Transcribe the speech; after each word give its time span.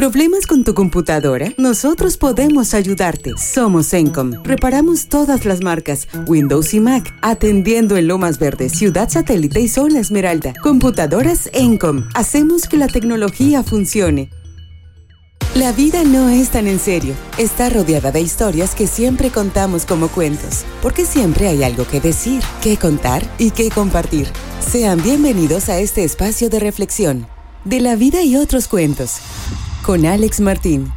¿Problemas 0.00 0.46
con 0.46 0.64
tu 0.64 0.72
computadora? 0.72 1.52
Nosotros 1.58 2.16
podemos 2.16 2.72
ayudarte. 2.72 3.34
Somos 3.36 3.92
Encom. 3.92 4.32
Reparamos 4.44 5.08
todas 5.08 5.44
las 5.44 5.60
marcas, 5.60 6.08
Windows 6.26 6.72
y 6.72 6.80
Mac, 6.80 7.14
atendiendo 7.20 7.98
en 7.98 8.08
Lomas 8.08 8.38
Verdes, 8.38 8.72
Ciudad 8.72 9.10
Satélite 9.10 9.60
y 9.60 9.68
Zona 9.68 10.00
Esmeralda. 10.00 10.54
Computadoras 10.62 11.50
Encom. 11.52 12.08
Hacemos 12.14 12.66
que 12.66 12.78
la 12.78 12.86
tecnología 12.86 13.62
funcione. 13.62 14.30
La 15.54 15.70
vida 15.72 16.02
no 16.02 16.30
es 16.30 16.48
tan 16.48 16.66
en 16.66 16.78
serio. 16.78 17.12
Está 17.36 17.68
rodeada 17.68 18.10
de 18.10 18.22
historias 18.22 18.74
que 18.74 18.86
siempre 18.86 19.28
contamos 19.28 19.84
como 19.84 20.08
cuentos, 20.08 20.64
porque 20.80 21.04
siempre 21.04 21.46
hay 21.46 21.62
algo 21.62 21.86
que 21.86 22.00
decir, 22.00 22.42
que 22.62 22.78
contar 22.78 23.22
y 23.36 23.50
que 23.50 23.68
compartir. 23.68 24.28
Sean 24.66 25.02
bienvenidos 25.02 25.68
a 25.68 25.78
este 25.78 26.04
espacio 26.04 26.48
de 26.48 26.58
reflexión, 26.58 27.26
de 27.66 27.80
la 27.80 27.96
vida 27.96 28.22
y 28.22 28.36
otros 28.36 28.66
cuentos, 28.66 29.20
con 29.90 30.06
Alex 30.06 30.38
Martín. 30.38 30.88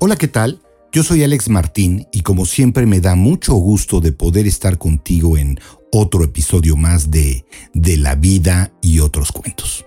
Hola, 0.00 0.16
¿qué 0.16 0.26
tal? 0.26 0.60
Yo 0.90 1.04
soy 1.04 1.22
Alex 1.22 1.48
Martín 1.48 2.08
y 2.12 2.22
como 2.22 2.44
siempre 2.44 2.86
me 2.86 2.98
da 2.98 3.14
mucho 3.14 3.54
gusto 3.54 4.00
de 4.00 4.10
poder 4.10 4.48
estar 4.48 4.76
contigo 4.76 5.38
en 5.38 5.60
otro 5.92 6.24
episodio 6.24 6.76
más 6.76 7.08
de 7.12 7.44
De 7.72 7.96
la 7.96 8.16
vida 8.16 8.72
y 8.82 8.98
otros 8.98 9.30
cuentos. 9.30 9.86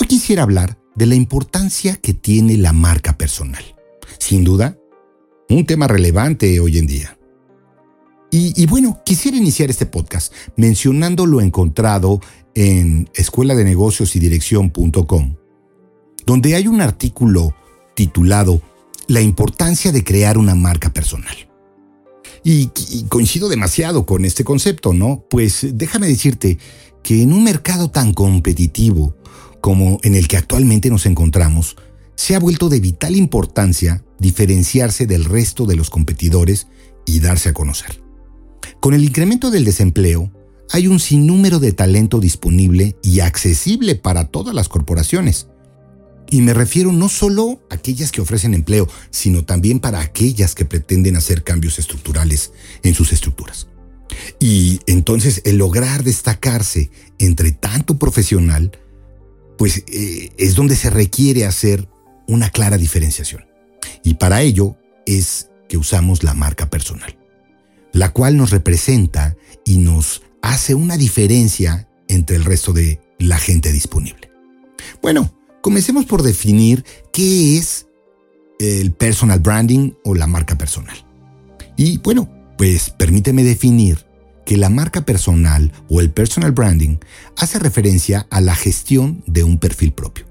Hoy 0.00 0.06
quisiera 0.06 0.44
hablar 0.44 0.78
de 0.94 1.04
la 1.04 1.14
importancia 1.14 1.96
que 1.96 2.14
tiene 2.14 2.56
la 2.56 2.72
marca 2.72 3.18
personal. 3.18 3.62
Sin 4.18 4.44
duda, 4.44 4.78
un 5.50 5.66
tema 5.66 5.88
relevante 5.88 6.58
hoy 6.58 6.78
en 6.78 6.86
día. 6.86 7.18
Y, 8.30 8.64
bueno, 8.64 9.02
quisiera 9.04 9.36
iniciar 9.36 9.68
este 9.68 9.84
podcast 9.84 10.32
mencionando 10.56 11.26
lo 11.26 11.42
encontrado 11.42 12.18
en 12.54 13.10
escuela 13.14 13.54
donde 16.26 16.54
hay 16.54 16.68
un 16.68 16.80
artículo 16.80 17.54
titulado 17.94 18.62
La 19.06 19.20
importancia 19.20 19.92
de 19.92 20.04
crear 20.04 20.38
una 20.38 20.54
marca 20.54 20.92
personal. 20.92 21.36
y, 22.44 22.70
coincido 23.08 23.48
demasiado 23.48 24.04
con 24.04 24.24
este 24.24 24.42
concepto, 24.42 24.92
¿no? 24.92 25.24
Pues 25.30 25.66
déjame 25.74 26.08
decirte 26.08 26.58
que 27.02 27.22
en 27.22 27.32
un 27.32 27.44
mercado 27.44 27.90
tan 27.90 28.12
competitivo, 28.12 29.14
como 29.60 30.00
en 30.02 30.14
el 30.16 30.26
que 30.26 30.36
actualmente 30.36 30.90
nos 30.90 31.06
encontramos, 31.06 31.76
se 32.16 32.34
ha 32.34 32.40
vuelto 32.40 32.68
de 32.68 32.80
vital 32.80 33.16
importancia 33.16 34.04
diferenciarse 34.18 35.06
del 35.06 35.24
resto 35.24 35.66
de 35.66 35.76
los 35.76 35.90
competidores 35.90 36.68
y 37.06 37.20
darse 37.20 37.48
a 37.48 37.52
conocer. 37.52 38.02
Con 38.80 38.94
el 38.94 39.04
incremento 39.04 39.50
del 39.50 39.64
desempleo, 39.64 40.32
hay 40.70 40.86
un 40.86 41.00
sinnúmero 41.00 41.58
de 41.58 41.72
talento 41.72 42.18
disponible 42.20 42.96
y 43.02 43.20
accesible 43.20 43.94
para 43.94 44.28
todas 44.28 44.54
las 44.54 44.68
corporaciones. 44.68 45.48
Y 46.32 46.40
me 46.40 46.54
refiero 46.54 46.92
no 46.92 47.10
solo 47.10 47.60
a 47.68 47.74
aquellas 47.74 48.10
que 48.10 48.22
ofrecen 48.22 48.54
empleo, 48.54 48.88
sino 49.10 49.44
también 49.44 49.80
para 49.80 50.00
aquellas 50.00 50.54
que 50.54 50.64
pretenden 50.64 51.14
hacer 51.14 51.44
cambios 51.44 51.78
estructurales 51.78 52.52
en 52.82 52.94
sus 52.94 53.12
estructuras. 53.12 53.66
Y 54.40 54.80
entonces 54.86 55.42
el 55.44 55.58
lograr 55.58 56.04
destacarse 56.04 56.90
entre 57.18 57.52
tanto 57.52 57.98
profesional 57.98 58.72
pues 59.58 59.84
eh, 59.88 60.30
es 60.38 60.54
donde 60.54 60.74
se 60.74 60.88
requiere 60.88 61.44
hacer 61.44 61.86
una 62.26 62.48
clara 62.48 62.78
diferenciación. 62.78 63.44
Y 64.02 64.14
para 64.14 64.40
ello 64.40 64.78
es 65.04 65.50
que 65.68 65.76
usamos 65.76 66.22
la 66.22 66.32
marca 66.32 66.70
personal, 66.70 67.14
la 67.92 68.08
cual 68.08 68.38
nos 68.38 68.52
representa 68.52 69.36
y 69.66 69.76
nos 69.76 70.22
hace 70.40 70.74
una 70.74 70.96
diferencia 70.96 71.90
entre 72.08 72.36
el 72.36 72.46
resto 72.46 72.72
de 72.72 73.02
la 73.18 73.36
gente 73.36 73.70
disponible. 73.70 74.30
Bueno, 75.02 75.30
comencemos 75.62 76.04
por 76.04 76.22
definir 76.22 76.84
qué 77.12 77.56
es 77.56 77.86
el 78.58 78.92
personal 78.92 79.38
branding 79.38 79.92
o 80.04 80.14
la 80.14 80.26
marca 80.26 80.58
personal. 80.58 80.96
Y 81.78 81.98
bueno, 81.98 82.28
pues 82.58 82.90
permíteme 82.90 83.44
definir 83.44 84.04
que 84.44 84.56
la 84.56 84.68
marca 84.68 85.06
personal 85.06 85.72
o 85.88 86.00
el 86.00 86.10
personal 86.10 86.52
branding 86.52 86.98
hace 87.36 87.58
referencia 87.58 88.26
a 88.30 88.40
la 88.40 88.54
gestión 88.54 89.22
de 89.26 89.44
un 89.44 89.58
perfil 89.58 89.92
propio. 89.92 90.26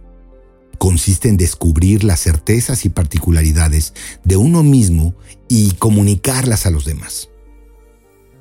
Consiste 0.77 1.29
en 1.29 1.37
descubrir 1.37 2.03
las 2.03 2.19
certezas 2.21 2.85
y 2.85 2.89
particularidades 2.89 3.93
de 4.23 4.35
uno 4.35 4.63
mismo 4.63 5.15
y 5.47 5.71
comunicarlas 5.73 6.65
a 6.65 6.71
los 6.71 6.85
demás. 6.85 7.29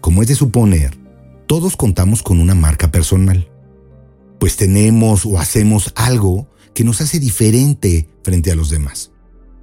Como 0.01 0.23
es 0.23 0.29
de 0.29 0.35
suponer, 0.35 0.97
todos 1.47 1.77
contamos 1.77 2.23
con 2.23 2.41
una 2.41 2.55
marca 2.55 2.91
personal, 2.91 3.49
pues 4.39 4.57
tenemos 4.57 5.27
o 5.27 5.39
hacemos 5.39 5.93
algo 5.95 6.49
que 6.75 6.85
nos 6.85 7.01
hace 7.01 7.19
diferente 7.19 8.09
frente 8.23 8.51
a 8.51 8.55
los 8.55 8.71
demás. 8.71 9.11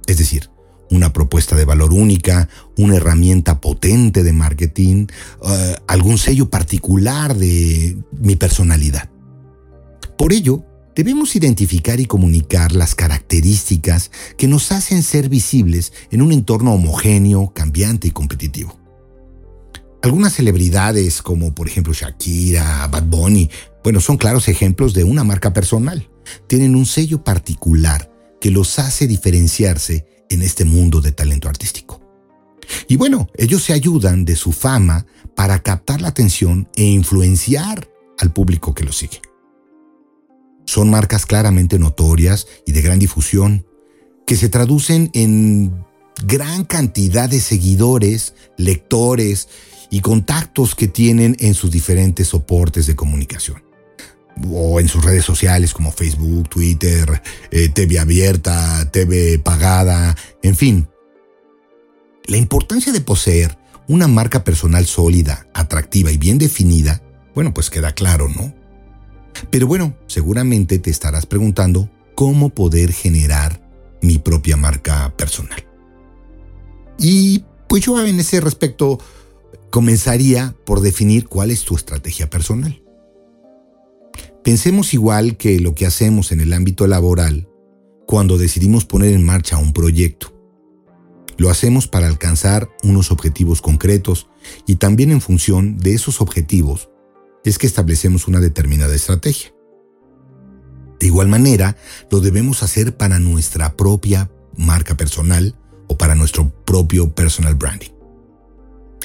Es 0.06 0.18
decir, 0.18 0.50
una 0.90 1.12
propuesta 1.12 1.56
de 1.56 1.64
valor 1.64 1.92
única, 1.92 2.48
una 2.76 2.96
herramienta 2.96 3.60
potente 3.60 4.22
de 4.22 4.32
marketing, 4.32 5.06
eh, 5.44 5.76
algún 5.86 6.18
sello 6.18 6.48
particular 6.48 7.36
de 7.36 7.98
mi 8.12 8.36
personalidad. 8.36 9.10
Por 10.16 10.32
ello, 10.32 10.64
debemos 10.96 11.36
identificar 11.36 12.00
y 12.00 12.06
comunicar 12.06 12.72
las 12.72 12.94
características 12.94 14.10
que 14.36 14.48
nos 14.48 14.72
hacen 14.72 15.02
ser 15.02 15.28
visibles 15.28 15.92
en 16.10 16.22
un 16.22 16.32
entorno 16.32 16.72
homogéneo, 16.72 17.52
cambiante 17.54 18.08
y 18.08 18.10
competitivo. 18.10 18.76
Algunas 20.02 20.34
celebridades 20.34 21.22
como 21.22 21.54
por 21.54 21.68
ejemplo 21.68 21.92
Shakira, 21.92 22.86
Bad 22.86 23.04
Bunny, 23.04 23.50
bueno, 23.84 24.00
son 24.00 24.16
claros 24.16 24.48
ejemplos 24.48 24.94
de 24.94 25.04
una 25.04 25.24
marca 25.24 25.52
personal. 25.52 26.08
Tienen 26.46 26.74
un 26.74 26.86
sello 26.86 27.24
particular 27.24 28.10
que 28.40 28.50
los 28.50 28.78
hace 28.78 29.06
diferenciarse 29.06 30.06
en 30.28 30.42
este 30.42 30.64
mundo 30.64 31.00
de 31.00 31.12
talento 31.12 31.48
artístico. 31.48 32.00
Y 32.86 32.96
bueno, 32.96 33.28
ellos 33.34 33.62
se 33.62 33.72
ayudan 33.72 34.24
de 34.24 34.36
su 34.36 34.52
fama 34.52 35.06
para 35.34 35.62
captar 35.62 36.00
la 36.00 36.08
atención 36.08 36.68
e 36.76 36.84
influenciar 36.84 37.88
al 38.18 38.32
público 38.32 38.74
que 38.74 38.84
los 38.84 38.98
sigue. 38.98 39.22
Son 40.66 40.90
marcas 40.90 41.24
claramente 41.24 41.78
notorias 41.78 42.46
y 42.66 42.72
de 42.72 42.82
gran 42.82 42.98
difusión, 42.98 43.66
que 44.26 44.36
se 44.36 44.50
traducen 44.50 45.10
en 45.14 45.84
gran 46.26 46.64
cantidad 46.64 47.30
de 47.30 47.40
seguidores, 47.40 48.34
lectores 48.58 49.48
y 49.90 50.00
contactos 50.00 50.74
que 50.74 50.88
tienen 50.88 51.36
en 51.38 51.54
sus 51.54 51.70
diferentes 51.70 52.28
soportes 52.28 52.86
de 52.86 52.96
comunicación 52.96 53.67
o 54.50 54.80
en 54.80 54.88
sus 54.88 55.04
redes 55.04 55.24
sociales 55.24 55.74
como 55.74 55.92
Facebook, 55.92 56.48
Twitter, 56.48 57.22
eh, 57.50 57.68
TV 57.68 57.98
abierta, 57.98 58.90
TV 58.90 59.38
pagada, 59.38 60.16
en 60.42 60.56
fin. 60.56 60.88
La 62.26 62.36
importancia 62.36 62.92
de 62.92 63.00
poseer 63.00 63.58
una 63.88 64.06
marca 64.06 64.44
personal 64.44 64.86
sólida, 64.86 65.46
atractiva 65.54 66.10
y 66.10 66.18
bien 66.18 66.38
definida, 66.38 67.02
bueno, 67.34 67.54
pues 67.54 67.70
queda 67.70 67.92
claro, 67.92 68.28
¿no? 68.28 68.54
Pero 69.50 69.66
bueno, 69.66 69.96
seguramente 70.06 70.78
te 70.78 70.90
estarás 70.90 71.26
preguntando 71.26 71.88
cómo 72.14 72.50
poder 72.50 72.92
generar 72.92 73.62
mi 74.02 74.18
propia 74.18 74.56
marca 74.56 75.14
personal. 75.16 75.64
Y 76.98 77.44
pues 77.68 77.84
yo 77.84 78.04
en 78.04 78.18
ese 78.18 78.40
respecto 78.40 78.98
comenzaría 79.70 80.54
por 80.64 80.80
definir 80.80 81.28
cuál 81.28 81.50
es 81.50 81.64
tu 81.64 81.76
estrategia 81.76 82.28
personal. 82.28 82.82
Pensemos 84.48 84.94
igual 84.94 85.36
que 85.36 85.60
lo 85.60 85.74
que 85.74 85.84
hacemos 85.84 86.32
en 86.32 86.40
el 86.40 86.54
ámbito 86.54 86.86
laboral 86.86 87.50
cuando 88.06 88.38
decidimos 88.38 88.86
poner 88.86 89.12
en 89.12 89.22
marcha 89.22 89.58
un 89.58 89.74
proyecto. 89.74 90.32
Lo 91.36 91.50
hacemos 91.50 91.86
para 91.86 92.06
alcanzar 92.06 92.70
unos 92.82 93.10
objetivos 93.12 93.60
concretos 93.60 94.30
y 94.66 94.76
también 94.76 95.10
en 95.10 95.20
función 95.20 95.76
de 95.76 95.92
esos 95.92 96.22
objetivos 96.22 96.88
es 97.44 97.58
que 97.58 97.66
establecemos 97.66 98.26
una 98.26 98.40
determinada 98.40 98.94
estrategia. 98.94 99.52
De 100.98 101.06
igual 101.06 101.28
manera, 101.28 101.76
lo 102.10 102.20
debemos 102.20 102.62
hacer 102.62 102.96
para 102.96 103.18
nuestra 103.18 103.76
propia 103.76 104.30
marca 104.56 104.96
personal 104.96 105.56
o 105.88 105.98
para 105.98 106.14
nuestro 106.14 106.48
propio 106.64 107.14
personal 107.14 107.54
branding. 107.54 107.90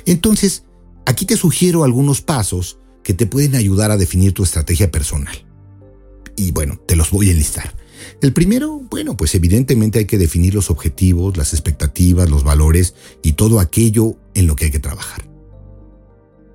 Entonces, 0.05 0.63
aquí 1.05 1.25
te 1.25 1.35
sugiero 1.35 1.83
algunos 1.83 2.21
pasos 2.21 2.79
que 3.03 3.13
te 3.13 3.25
pueden 3.25 3.55
ayudar 3.55 3.91
a 3.91 3.97
definir 3.97 4.33
tu 4.33 4.43
estrategia 4.43 4.91
personal. 4.91 5.35
Y 6.35 6.51
bueno, 6.51 6.79
te 6.87 6.95
los 6.95 7.11
voy 7.11 7.29
a 7.29 7.31
enlistar. 7.31 7.75
El 8.21 8.33
primero, 8.33 8.81
bueno, 8.89 9.15
pues 9.15 9.35
evidentemente 9.35 9.99
hay 9.99 10.05
que 10.05 10.17
definir 10.17 10.53
los 10.55 10.69
objetivos, 10.69 11.37
las 11.37 11.53
expectativas, 11.53 12.29
los 12.29 12.43
valores 12.43 12.95
y 13.21 13.33
todo 13.33 13.59
aquello 13.59 14.17
en 14.33 14.47
lo 14.47 14.55
que 14.55 14.65
hay 14.65 14.71
que 14.71 14.79
trabajar. 14.79 15.29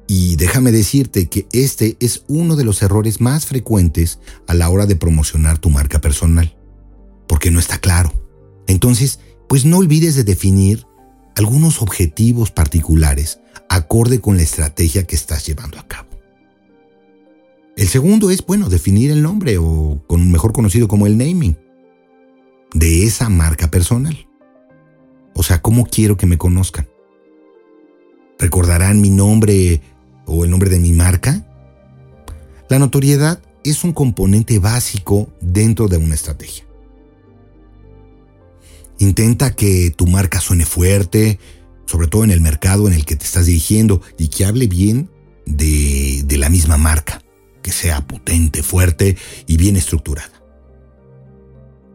Y 0.07 0.37
déjame 0.37 0.73
decirte 0.73 1.29
que 1.29 1.47
este 1.53 1.97
es 2.01 2.25
uno 2.29 2.57
de 2.57 2.65
los 2.65 2.83
errores 2.83 3.21
más 3.21 3.45
frecuentes 3.45 4.19
a 4.47 4.55
la 4.55 4.71
hora 4.71 4.87
de 4.87 4.97
promocionar 4.97 5.59
tu 5.59 5.69
marca 5.69 6.01
personal, 6.01 6.57
porque 7.27 7.51
no 7.51 7.61
está 7.61 7.79
claro. 7.79 8.13
Entonces, 8.67 9.21
pues 9.49 9.67
no 9.67 9.79
olvides 9.79 10.15
de 10.15 10.25
definir 10.25 10.87
algunos 11.37 11.83
objetivos 11.83 12.51
particulares 12.51 13.39
acorde 13.69 14.21
con 14.21 14.37
la 14.39 14.43
estrategia 14.43 15.07
que 15.07 15.15
estás 15.15 15.47
llevando 15.47 15.79
a 15.79 15.87
cabo. 15.87 16.08
El 17.79 17.87
segundo 17.87 18.33
es, 18.33 18.45
bueno, 18.45 18.69
definir 18.69 19.13
el 19.13 19.23
nombre 19.23 19.57
o 19.57 20.03
mejor 20.11 20.53
conocido 20.53 20.89
como 20.89 21.07
el 21.07 21.17
naming. 21.17 21.57
de 22.75 23.05
esa 23.05 23.29
marca 23.29 23.71
personal. 23.71 24.29
O 25.33 25.45
sea, 25.45 25.63
¿cómo 25.63 25.87
quiero 25.87 26.17
que 26.17 26.27
me 26.27 26.39
conozcan? 26.39 26.89
¿Recordarán 28.37 29.01
mi 29.01 29.11
nombre 29.11 29.81
o 30.27 30.45
el 30.45 30.51
nombre 30.51 30.71
de 30.71 30.81
mi 30.81 30.91
marca? 30.93 31.47
La 32.69 32.81
notoriedad 32.81 33.41
es 33.63 33.85
un 33.85 33.93
componente 33.93 34.59
básico 34.59 35.29
dentro 35.41 35.87
de 35.87 35.99
una 35.99 36.17
estrategia. 36.17 36.65
Intenta 38.99 39.55
que 39.55 39.93
tu 39.93 40.09
marca 40.09 40.41
suene 40.41 40.67
fuerte, 40.67 41.39
sobre 41.87 42.09
todo 42.09 42.25
en 42.25 42.33
el 42.33 42.41
mercado 42.41 42.89
en 42.89 42.95
el 42.95 43.05
que 43.05 43.15
te 43.15 43.25
estás 43.25 43.47
dirigiendo, 43.47 44.03
y 44.19 44.29
que 44.29 44.45
hable 44.45 44.67
bien 44.67 45.09
de 45.47 46.37
la 46.39 46.49
misma 46.49 46.77
marca, 46.77 47.23
sea 47.73 48.07
potente, 48.07 48.63
fuerte 48.63 49.17
y 49.47 49.57
bien 49.57 49.77
estructurada. 49.77 50.33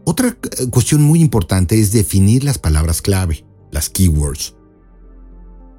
Otra 0.05 0.29
eh, 0.29 0.69
cuestión 0.69 1.01
muy 1.01 1.21
importante 1.21 1.79
es 1.79 1.91
definir 1.91 2.43
las 2.43 2.57
palabras 2.57 3.01
clave, 3.01 3.45
las 3.71 3.89
keywords, 3.89 4.55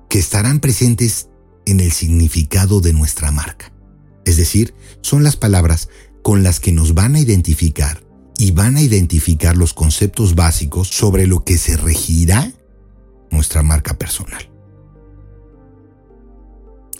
que 0.08 0.18
estarán 0.18 0.60
presentes 0.60 1.28
en 1.66 1.80
el 1.80 1.92
significado 1.92 2.80
de 2.80 2.92
nuestra 2.92 3.30
marca. 3.30 3.72
Es 4.24 4.36
decir, 4.36 4.74
son 5.02 5.22
las 5.22 5.36
palabras 5.36 5.88
con 6.22 6.42
las 6.42 6.60
que 6.60 6.72
nos 6.72 6.94
van 6.94 7.16
a 7.16 7.20
identificar 7.20 8.04
y 8.38 8.52
van 8.52 8.76
a 8.76 8.82
identificar 8.82 9.56
los 9.56 9.74
conceptos 9.74 10.34
básicos 10.34 10.88
sobre 10.88 11.26
lo 11.26 11.44
que 11.44 11.58
se 11.58 11.76
regirá 11.76 12.52
nuestra 13.30 13.62
marca 13.62 13.98
personal. 13.98 14.50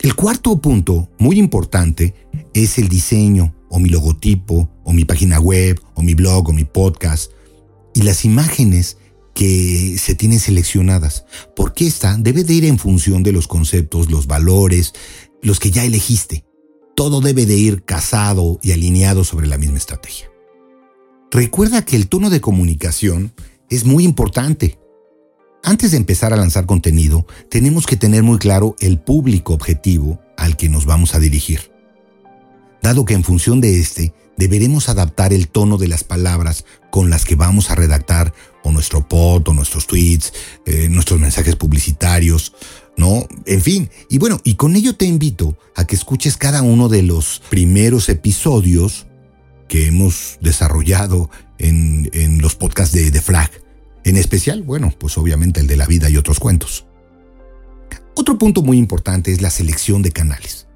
El 0.01 0.15
cuarto 0.15 0.57
punto, 0.61 1.09
muy 1.17 1.39
importante, 1.39 2.13
es 2.55 2.77
el 2.77 2.87
diseño 2.87 3.53
o 3.69 3.79
mi 3.79 3.89
logotipo 3.89 4.69
o 4.83 4.93
mi 4.93 5.05
página 5.05 5.39
web 5.39 5.79
o 5.93 6.01
mi 6.01 6.15
blog 6.15 6.49
o 6.49 6.53
mi 6.53 6.63
podcast 6.63 7.31
y 7.93 8.01
las 8.01 8.25
imágenes 8.25 8.97
que 9.33 9.97
se 9.99 10.15
tienen 10.15 10.39
seleccionadas, 10.39 11.25
porque 11.55 11.85
esta 11.85 12.15
debe 12.17 12.45
de 12.45 12.53
ir 12.53 12.65
en 12.65 12.79
función 12.79 13.21
de 13.21 13.33
los 13.33 13.47
conceptos, 13.47 14.09
los 14.09 14.27
valores, 14.27 14.93
los 15.41 15.59
que 15.59 15.71
ya 15.71 15.83
elegiste. 15.83 16.45
Todo 16.95 17.19
debe 17.19 17.45
de 17.45 17.57
ir 17.57 17.83
casado 17.83 18.59
y 18.63 18.71
alineado 18.71 19.25
sobre 19.25 19.47
la 19.47 19.57
misma 19.57 19.77
estrategia. 19.77 20.31
Recuerda 21.31 21.83
que 21.83 21.97
el 21.97 22.07
tono 22.07 22.29
de 22.29 22.39
comunicación 22.39 23.33
es 23.69 23.83
muy 23.83 24.05
importante. 24.05 24.79
Antes 25.63 25.91
de 25.91 25.97
empezar 25.97 26.31
a 26.31 26.37
lanzar 26.37 26.65
contenido, 26.65 27.27
tenemos 27.49 27.85
que 27.85 27.97
tener 27.97 28.23
muy 28.23 28.37
claro 28.37 28.77
el 28.79 28.99
público 28.99 29.53
objetivo 29.53 30.21
al 30.37 30.55
que 30.55 30.69
nos 30.69 30.85
vamos 30.85 31.13
a 31.13 31.19
dirigir. 31.19 31.74
Dado 32.85 33.03
que 33.03 33.15
en 33.15 33.23
función 33.23 33.61
de 33.61 33.79
este, 33.79 34.13
deberemos 34.37 34.89
adaptar 34.89 35.33
el 35.33 35.47
tono 35.47 35.79
de 35.79 35.87
las 35.87 36.03
palabras 36.03 36.65
con 36.91 37.09
las 37.09 37.25
que 37.25 37.33
vamos 37.33 37.71
a 37.71 37.75
redactar 37.75 38.31
o 38.63 38.71
nuestro 38.71 39.07
pod 39.07 39.47
o 39.47 39.53
nuestros 39.55 39.87
tweets, 39.87 40.31
eh, 40.67 40.87
nuestros 40.87 41.19
mensajes 41.19 41.55
publicitarios, 41.55 42.53
¿no? 42.95 43.27
En 43.47 43.61
fin, 43.63 43.89
y 44.07 44.19
bueno, 44.19 44.39
y 44.43 44.53
con 44.53 44.75
ello 44.75 44.95
te 44.95 45.05
invito 45.05 45.57
a 45.75 45.87
que 45.87 45.95
escuches 45.95 46.37
cada 46.37 46.61
uno 46.61 46.87
de 46.87 47.01
los 47.01 47.41
primeros 47.49 48.07
episodios 48.07 49.07
que 49.67 49.87
hemos 49.87 50.37
desarrollado 50.39 51.31
en, 51.57 52.37
los 52.39 52.53
podcasts 52.53 52.93
de 52.93 53.09
The 53.09 53.21
Flag. 53.21 53.49
En 54.03 54.15
especial, 54.15 54.61
bueno, 54.61 54.93
pues 54.95 55.17
obviamente 55.17 55.59
el 55.59 55.65
de 55.65 55.75
la 55.75 55.87
vida 55.87 56.07
y 56.11 56.17
otros 56.17 56.39
cuentos. 56.39 56.85
Otro 58.13 58.37
punto 58.37 58.61
muy 58.61 58.77
importante 58.77 59.31
es 59.31 59.41
la 59.41 59.49
selección 59.49 60.03
de 60.03 60.11
canales. 60.11 60.67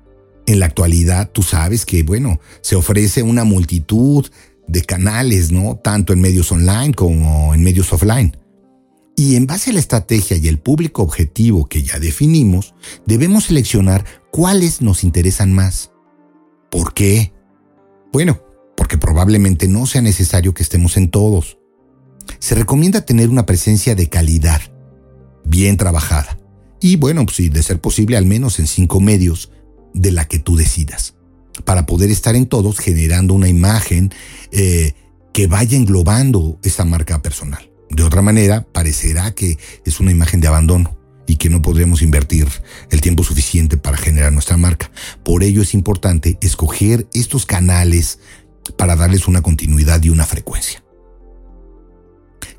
En 0.50 0.60
la 0.60 0.66
actualidad, 0.66 1.30
tú 1.32 1.44
sabes 1.44 1.86
que, 1.86 2.02
bueno, 2.02 2.40
se 2.62 2.76
ofrece 2.76 3.22
una 3.22 3.44
multitud 3.44 4.26
de 4.68 4.82
canales, 4.82 5.52
¿no? 5.52 5.76
Tanto 5.76 6.12
en 6.12 6.22
medios 6.22 6.52
online 6.52 6.96
como 6.96 7.54
en 7.54 7.64
medios 7.64 7.94
offline. 7.94 8.36
Y 9.16 9.36
en 9.36 9.46
base 9.46 9.70
a 9.70 9.74
la 9.74 9.80
estrategia 9.80 10.38
y 10.38 10.48
el 10.48 10.58
público 10.58 11.04
objetivo 11.04 11.70
que 11.70 11.84
ya 11.84 12.00
definimos, 12.00 12.74
debemos 13.06 13.44
seleccionar 13.44 14.06
cuáles 14.32 14.82
nos 14.82 15.04
interesan 15.04 15.54
más. 15.54 15.92
¿Por 16.72 16.96
qué? 16.96 17.32
Bueno, 18.12 18.42
porque 18.76 18.98
probablemente 18.98 19.68
no 19.68 19.86
sea 19.86 20.02
necesario 20.02 20.56
que 20.56 20.64
estemos 20.64 20.98
en 20.98 21.12
todos. 21.12 21.60
Se 22.40 22.56
recomienda 22.56 23.06
tener 23.06 23.30
una 23.30 23.46
presencia 23.46 23.94
de 23.94 24.10
calidad, 24.10 24.62
bien 25.46 25.78
trabajada, 25.78 26.40
y 26.82 26.96
bueno, 26.96 27.24
pues 27.26 27.36
si 27.36 27.50
de 27.50 27.62
ser 27.62 27.80
posible 27.80 28.18
al 28.18 28.26
menos 28.26 28.58
en 28.58 28.66
cinco 28.66 29.00
medios 29.00 29.52
de 29.94 30.12
la 30.12 30.26
que 30.28 30.40
tú 30.40 30.56
decidas, 30.56 31.16
para 31.66 31.86
poder 31.86 32.12
estar 32.12 32.36
en 32.36 32.46
todos 32.46 32.80
generando 32.80 33.34
una 33.34 33.50
imagen 33.50 34.12
eh, 34.52 34.94
que 35.34 35.48
vaya 35.48 35.78
englobando 35.78 36.60
esa 36.64 36.86
marca 36.86 37.22
personal. 37.22 37.70
De 37.90 38.04
otra 38.04 38.22
manera, 38.22 38.68
parecerá 38.72 39.34
que 39.34 39.58
es 39.86 40.00
una 40.00 40.12
imagen 40.12 40.42
de 40.42 40.48
abandono 40.48 40.98
y 41.28 41.36
que 41.38 41.50
no 41.50 41.62
podremos 41.62 42.02
invertir 42.02 42.48
el 42.90 43.02
tiempo 43.02 43.24
suficiente 43.24 43.78
para 43.78 43.98
generar 43.98 44.32
nuestra 44.32 44.58
marca. 44.58 44.92
Por 45.24 45.44
ello 45.44 45.62
es 45.62 45.74
importante 45.74 46.38
escoger 46.42 47.08
estos 47.14 47.46
canales 47.46 48.20
para 48.78 48.96
darles 48.96 49.28
una 49.28 49.42
continuidad 49.42 50.04
y 50.04 50.10
una 50.10 50.26
frecuencia. 50.26 50.84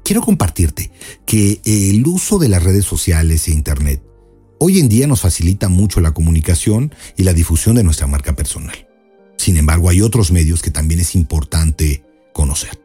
Quiero 0.04 0.22
compartirte 0.22 0.90
que 1.26 1.60
el 1.64 2.04
uso 2.06 2.38
de 2.38 2.48
las 2.48 2.62
redes 2.62 2.84
sociales 2.84 3.46
e 3.46 3.52
Internet 3.52 4.02
hoy 4.60 4.78
en 4.78 4.88
día 4.88 5.06
nos 5.06 5.22
facilita 5.22 5.68
mucho 5.68 6.00
la 6.00 6.12
comunicación 6.12 6.94
y 7.16 7.24
la 7.24 7.32
difusión 7.32 7.74
de 7.74 7.82
nuestra 7.82 8.06
marca 8.06 8.36
personal. 8.36 8.86
Sin 9.36 9.56
embargo, 9.56 9.88
hay 9.88 10.02
otros 10.02 10.30
medios 10.30 10.62
que 10.62 10.70
también 10.70 11.00
es 11.00 11.14
importante 11.14 12.04
conocer. 12.32 12.78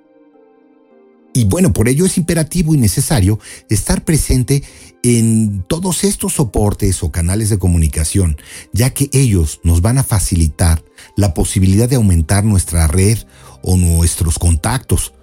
Y 1.34 1.44
bueno, 1.44 1.74
por 1.74 1.90
ello 1.90 2.06
es 2.06 2.18
imperativo 2.18 2.74
y 2.74 2.78
necesario 2.78 3.40
estar 3.70 4.06
presente 4.06 4.64
en 5.04 5.66
todos 5.68 6.06
estos 6.06 6.34
soportes 6.34 7.04
o 7.04 7.12
canales 7.12 7.50
de 7.50 7.60
comunicación, 7.60 8.38
ya 8.72 8.92
que 8.92 9.10
ellos 9.12 9.60
nos 9.66 9.82
van 9.82 9.98
a 9.98 10.04
facilitar 10.04 10.82
la 11.18 11.34
posibilidad 11.34 11.90
de 11.90 11.98
aumentar 11.98 12.46
nuestra 12.46 12.88
red 12.88 13.18
o 13.62 13.76
nuestros 13.76 14.40
contactos, 14.40 15.14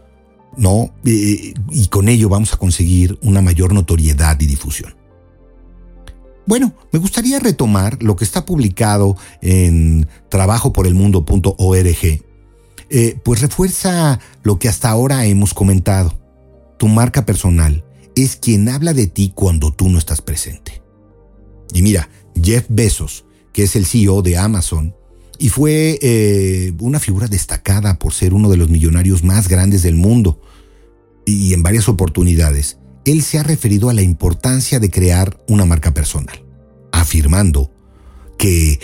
¿no? 0.59 0.95
Eh, 1.07 1.55
y 1.71 1.87
con 1.89 2.11
ello 2.11 2.29
vamos 2.29 2.53
a 2.53 2.59
conseguir 2.59 3.19
una 3.23 3.41
mayor 3.41 3.73
notoriedad 3.73 4.39
y 4.39 4.45
difusión. 4.45 5.02
Bueno, 6.47 6.75
me 6.93 6.99
gustaría 6.99 7.39
retomar 7.39 8.03
lo 8.03 8.17
que 8.17 8.25
está 8.25 8.45
publicado 8.45 9.17
en 9.41 10.09
trabajoporelmundo.org 10.29 12.23
eh, 12.95 13.19
pues 13.25 13.41
refuerza 13.41 14.21
lo 14.43 14.59
que 14.59 14.69
hasta 14.69 14.91
ahora 14.91 15.25
hemos 15.25 15.55
comentado. 15.55 16.13
Tu 16.79 16.89
marca 16.89 17.25
personal 17.25 17.87
es 18.15 18.37
quien 18.37 18.69
habla 18.69 18.93
de 18.93 19.07
ti 19.07 19.33
cuando 19.35 19.73
tú 19.73 19.89
no 19.89 19.97
estás 19.97 20.21
presente. 20.21 20.83
Y 21.73 21.81
mira, 21.81 22.11
Jeff 22.41 22.67
Bezos, 22.69 23.25
que 23.55 23.63
es 23.63 23.77
el 23.77 23.87
CEO 23.87 24.21
de 24.21 24.37
Amazon, 24.37 24.95
y 25.39 25.49
fue 25.49 25.99
eh, 26.03 26.75
una 26.81 27.01
figura 27.01 27.29
destacada 27.29 27.99
por 27.99 28.13
ser 28.13 28.35
uno 28.35 28.51
de 28.51 28.59
los 28.59 28.69
millonarios 28.69 29.25
más 29.25 29.49
grandes 29.49 29.81
del 29.81 29.95
mundo, 29.95 30.43
y 31.25 31.55
en 31.55 31.63
varias 31.63 31.89
oportunidades, 31.89 32.77
él 33.05 33.23
se 33.23 33.39
ha 33.39 33.43
referido 33.43 33.91
a 33.91 33.95
la 33.95 34.03
importancia 34.03 34.81
de 34.81 34.91
crear 34.91 35.39
una 35.49 35.65
marca 35.65 35.93
personal, 35.95 36.45
afirmando 36.93 37.71
que 38.39 38.81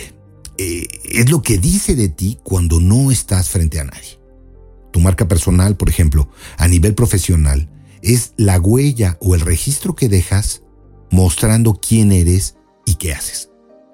eh, 0.58 0.88
es 1.04 1.30
lo 1.30 1.42
que 1.42 1.58
dice 1.58 1.94
de 1.94 2.08
ti 2.08 2.38
cuando 2.42 2.80
no 2.80 3.10
estás 3.10 3.48
frente 3.48 3.80
a 3.80 3.84
nadie. 3.84 4.18
Tu 4.92 5.00
marca 5.00 5.28
personal, 5.28 5.76
por 5.76 5.88
ejemplo, 5.88 6.28
a 6.56 6.66
nivel 6.66 6.94
profesional, 6.94 7.70
es 8.02 8.32
la 8.36 8.58
huella 8.58 9.18
o 9.20 9.34
el 9.34 9.40
registro 9.40 9.94
que 9.94 10.08
dejas 10.08 10.62
mostrando 11.10 11.80
quién 11.80 12.12
eres 12.12 12.56
y 12.86 12.96
qué 12.96 13.12
haces. 13.12 13.50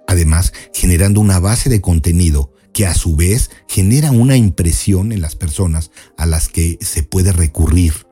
Además, 0.07 0.53
generando 0.73 1.21
una 1.21 1.41
base 1.41 1.69
de 1.71 1.81
contenido 1.81 2.53
que 2.73 2.87
a 2.87 2.95
su 2.95 3.17
vez 3.17 3.51
genera 3.69 4.11
una 4.11 4.37
impresión 4.37 5.13
en 5.13 5.21
las 5.21 5.37
personas 5.37 5.91
a 6.19 6.27
las 6.27 6.49
que 6.49 6.79
se 6.81 7.03
puede 7.03 7.33
recurrir. 7.33 8.04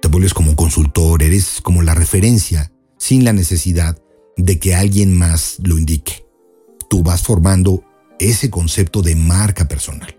Te 0.00 0.08
vuelves 0.08 0.34
como 0.34 0.50
un 0.50 0.56
consultor, 0.56 1.22
eres 1.22 1.60
como 1.62 1.82
la 1.82 1.94
referencia, 1.94 2.72
sin 2.98 3.24
la 3.24 3.32
necesidad 3.32 4.00
de 4.36 4.58
que 4.58 4.74
alguien 4.74 5.16
más 5.16 5.56
lo 5.62 5.78
indique 5.78 6.28
tú 6.88 7.02
vas 7.02 7.22
formando 7.22 7.84
ese 8.18 8.50
concepto 8.50 9.02
de 9.02 9.14
marca 9.14 9.68
personal. 9.68 10.16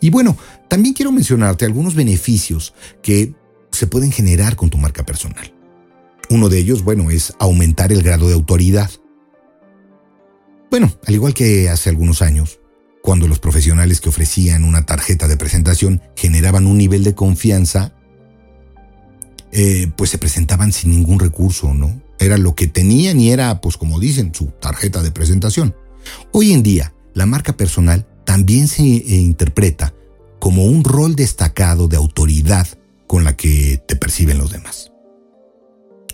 Y 0.00 0.10
bueno, 0.10 0.36
también 0.68 0.94
quiero 0.94 1.12
mencionarte 1.12 1.64
algunos 1.64 1.94
beneficios 1.94 2.74
que 3.02 3.34
se 3.70 3.86
pueden 3.86 4.12
generar 4.12 4.56
con 4.56 4.70
tu 4.70 4.78
marca 4.78 5.04
personal. 5.04 5.52
Uno 6.30 6.48
de 6.48 6.58
ellos, 6.58 6.82
bueno, 6.82 7.10
es 7.10 7.34
aumentar 7.38 7.92
el 7.92 8.02
grado 8.02 8.28
de 8.28 8.34
autoridad. 8.34 8.90
Bueno, 10.70 10.90
al 11.06 11.14
igual 11.14 11.34
que 11.34 11.68
hace 11.68 11.90
algunos 11.90 12.22
años, 12.22 12.58
cuando 13.02 13.28
los 13.28 13.38
profesionales 13.38 14.00
que 14.00 14.08
ofrecían 14.08 14.64
una 14.64 14.86
tarjeta 14.86 15.28
de 15.28 15.36
presentación 15.36 16.00
generaban 16.16 16.66
un 16.66 16.78
nivel 16.78 17.04
de 17.04 17.14
confianza, 17.14 17.94
eh, 19.52 19.90
pues 19.96 20.10
se 20.10 20.18
presentaban 20.18 20.72
sin 20.72 20.90
ningún 20.90 21.20
recurso, 21.20 21.74
¿no? 21.74 22.00
Era 22.18 22.38
lo 22.38 22.54
que 22.54 22.66
tenían 22.66 23.20
y 23.20 23.30
era, 23.30 23.60
pues 23.60 23.76
como 23.76 24.00
dicen, 24.00 24.34
su 24.34 24.46
tarjeta 24.46 25.02
de 25.02 25.10
presentación. 25.10 25.74
Hoy 26.32 26.52
en 26.52 26.62
día, 26.62 26.94
la 27.14 27.26
marca 27.26 27.56
personal 27.56 28.06
también 28.24 28.66
se 28.66 28.82
eh, 28.82 29.16
interpreta 29.16 29.94
como 30.40 30.64
un 30.64 30.84
rol 30.84 31.14
destacado 31.14 31.86
de 31.86 31.96
autoridad 31.96 32.66
con 33.06 33.24
la 33.24 33.36
que 33.36 33.80
te 33.86 33.94
perciben 33.94 34.38
los 34.38 34.50
demás. 34.50 34.90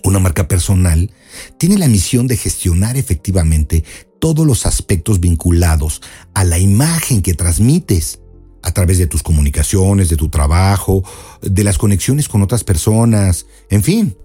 Una 0.02 0.18
marca 0.18 0.49
personal 0.49 1.11
tiene 1.59 1.78
la 1.78 1.88
misión 1.88 2.26
de 2.26 2.37
gestionar 2.37 2.97
efectivamente 2.97 3.85
todos 4.21 4.47
los 4.47 4.66
aspectos 4.66 5.21
vinculados 5.21 6.02
a 6.35 6.45
la 6.45 6.59
imagen 6.59 7.23
que 7.23 7.35
transmites 7.35 8.21
a 8.62 8.73
través 8.73 8.99
de 8.99 9.07
tus 9.07 9.23
comunicaciones, 9.23 10.09
de 10.09 10.17
tu 10.17 10.29
trabajo, 10.29 11.05
de 11.43 11.65
las 11.65 11.79
conexiones 11.79 12.29
con 12.29 12.43
otras 12.43 12.65
personas, 12.65 13.47
en 13.71 13.83
fin. 13.83 14.17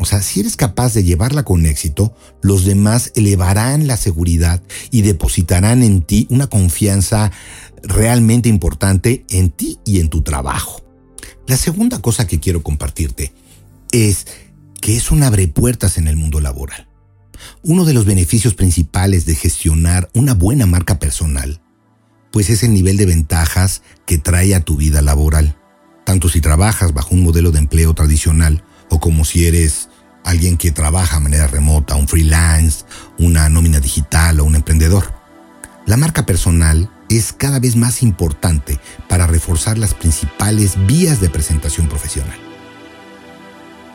O 0.00 0.04
sea, 0.04 0.22
si 0.22 0.40
eres 0.40 0.56
capaz 0.56 0.94
de 0.94 1.02
llevarla 1.02 1.42
con 1.42 1.66
éxito, 1.66 2.14
los 2.40 2.64
demás 2.64 3.10
elevarán 3.16 3.88
la 3.88 3.96
seguridad 3.96 4.62
y 4.90 5.02
depositarán 5.02 5.82
en 5.82 6.02
ti 6.02 6.28
una 6.30 6.46
confianza 6.46 7.32
realmente 7.82 8.48
importante 8.48 9.24
en 9.28 9.50
ti 9.50 9.78
y 9.84 9.98
en 9.98 10.08
tu 10.08 10.22
trabajo. 10.22 10.82
La 11.48 11.56
segunda 11.56 12.00
cosa 12.00 12.26
que 12.26 12.38
quiero 12.38 12.62
compartirte 12.62 13.32
es 13.90 14.26
que 14.80 14.96
es 14.96 15.10
un 15.10 15.22
abre 15.24 15.48
puertas 15.48 15.98
en 15.98 16.06
el 16.06 16.16
mundo 16.16 16.40
laboral. 16.40 16.88
Uno 17.62 17.84
de 17.84 17.94
los 17.94 18.04
beneficios 18.04 18.54
principales 18.54 19.26
de 19.26 19.34
gestionar 19.34 20.10
una 20.14 20.34
buena 20.34 20.66
marca 20.66 20.98
personal, 20.98 21.60
pues 22.30 22.50
es 22.50 22.62
el 22.62 22.72
nivel 22.72 22.96
de 22.96 23.06
ventajas 23.06 23.82
que 24.06 24.18
trae 24.18 24.54
a 24.54 24.60
tu 24.60 24.76
vida 24.76 25.02
laboral, 25.02 25.56
tanto 26.04 26.28
si 26.28 26.40
trabajas 26.40 26.92
bajo 26.92 27.14
un 27.14 27.22
modelo 27.22 27.50
de 27.50 27.58
empleo 27.58 27.94
tradicional 27.94 28.64
o 28.90 29.00
como 29.00 29.24
si 29.24 29.46
eres 29.46 29.88
alguien 30.24 30.56
que 30.56 30.72
trabaja 30.72 31.16
de 31.16 31.22
manera 31.22 31.46
remota, 31.46 31.96
un 31.96 32.08
freelance, 32.08 32.84
una 33.18 33.48
nómina 33.48 33.80
digital 33.80 34.40
o 34.40 34.44
un 34.44 34.56
emprendedor. 34.56 35.14
La 35.86 35.96
marca 35.96 36.26
personal 36.26 36.90
es 37.08 37.32
cada 37.32 37.58
vez 37.58 37.76
más 37.76 38.02
importante 38.02 38.78
para 39.08 39.26
reforzar 39.26 39.78
las 39.78 39.94
principales 39.94 40.74
vías 40.86 41.20
de 41.20 41.30
presentación 41.30 41.88
profesional. 41.88 42.36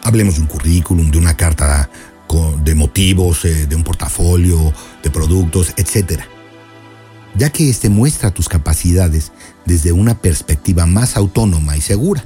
Hablemos 0.04 0.36
de 0.36 0.42
un 0.42 0.48
currículum, 0.48 1.12
de 1.12 1.18
una 1.20 1.38
carta 1.38 1.90
de 2.64 2.74
motivos, 2.74 3.46
eh, 3.46 3.68
de 3.68 3.76
un 3.76 3.84
portafolio, 3.84 4.74
de 5.04 5.10
productos, 5.12 5.74
etc. 5.78 6.22
Ya 7.36 7.50
que 7.50 7.70
este 7.70 7.90
muestra 7.90 8.32
tus 8.32 8.48
capacidades 8.48 9.32
desde 9.66 9.92
una 9.92 10.22
perspectiva 10.22 10.86
más 10.86 11.18
autónoma 11.18 11.76
y 11.78 11.82
segura. 11.82 12.24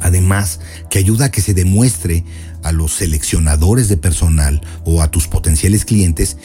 Además, 0.00 0.60
que 0.90 0.98
ayuda 0.98 1.26
a 1.26 1.30
que 1.30 1.40
se 1.40 1.54
demuestre 1.54 2.24
a 2.62 2.72
los 2.72 2.92
seleccionadores 2.92 3.88
de 3.88 3.96
personal 3.96 4.60
o 4.84 5.02
a 5.02 5.10
tus 5.10 5.28
potenciales 5.28 5.84
clientes 5.84 6.36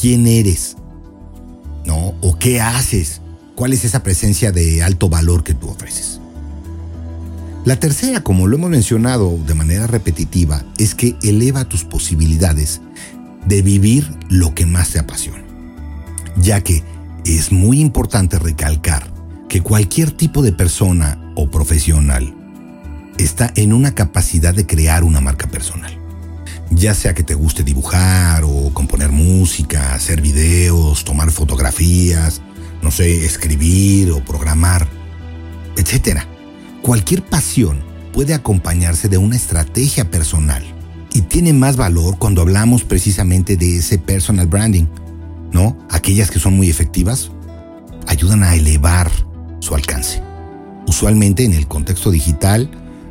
quién 0.00 0.26
eres, 0.26 0.76
¿no? 1.84 2.14
O 2.20 2.38
qué 2.38 2.60
haces, 2.60 3.20
cuál 3.56 3.72
es 3.72 3.84
esa 3.84 4.02
presencia 4.02 4.52
de 4.52 4.82
alto 4.82 5.08
valor 5.08 5.44
que 5.44 5.54
tú 5.54 5.68
ofreces. 5.68 6.20
La 7.64 7.76
tercera, 7.76 8.22
como 8.22 8.46
lo 8.46 8.56
hemos 8.56 8.70
mencionado 8.70 9.38
de 9.46 9.54
manera 9.54 9.86
repetitiva, 9.86 10.64
es 10.78 10.94
que 10.94 11.16
eleva 11.22 11.68
tus 11.68 11.84
posibilidades 11.84 12.80
de 13.46 13.60
vivir 13.60 14.10
lo 14.30 14.54
que 14.54 14.64
más 14.64 14.90
te 14.90 14.98
apasiona. 14.98 15.49
Ya 16.36 16.60
que 16.62 16.84
es 17.24 17.52
muy 17.52 17.80
importante 17.80 18.38
recalcar 18.38 19.10
que 19.48 19.60
cualquier 19.60 20.12
tipo 20.12 20.42
de 20.42 20.52
persona 20.52 21.18
o 21.34 21.50
profesional 21.50 22.34
está 23.18 23.52
en 23.56 23.72
una 23.72 23.94
capacidad 23.94 24.54
de 24.54 24.66
crear 24.66 25.04
una 25.04 25.20
marca 25.20 25.48
personal. 25.48 25.96
Ya 26.70 26.94
sea 26.94 27.14
que 27.14 27.24
te 27.24 27.34
guste 27.34 27.64
dibujar 27.64 28.44
o 28.44 28.72
componer 28.72 29.10
música, 29.10 29.94
hacer 29.94 30.20
videos, 30.20 31.04
tomar 31.04 31.30
fotografías, 31.30 32.40
no 32.80 32.90
sé, 32.90 33.24
escribir 33.24 34.12
o 34.12 34.24
programar, 34.24 34.86
etcétera. 35.76 36.26
Cualquier 36.82 37.22
pasión 37.22 37.80
puede 38.12 38.34
acompañarse 38.34 39.08
de 39.08 39.18
una 39.18 39.36
estrategia 39.36 40.10
personal 40.10 40.62
y 41.12 41.22
tiene 41.22 41.52
más 41.52 41.76
valor 41.76 42.18
cuando 42.18 42.40
hablamos 42.42 42.84
precisamente 42.84 43.56
de 43.56 43.78
ese 43.78 43.98
personal 43.98 44.46
branding, 44.46 44.86
¿no? 45.52 45.76
Aquellas 45.90 46.30
que 46.30 46.38
son 46.38 46.56
muy 46.56 46.70
efectivas 46.70 47.30
ayudan 48.06 48.42
a 48.42 48.54
elevar 48.54 49.10
su 49.60 49.74
alcance. 49.74 50.22
Usualmente 50.86 51.44
en 51.44 51.52
el 51.52 51.66
contexto 51.66 52.10
digital 52.10 52.70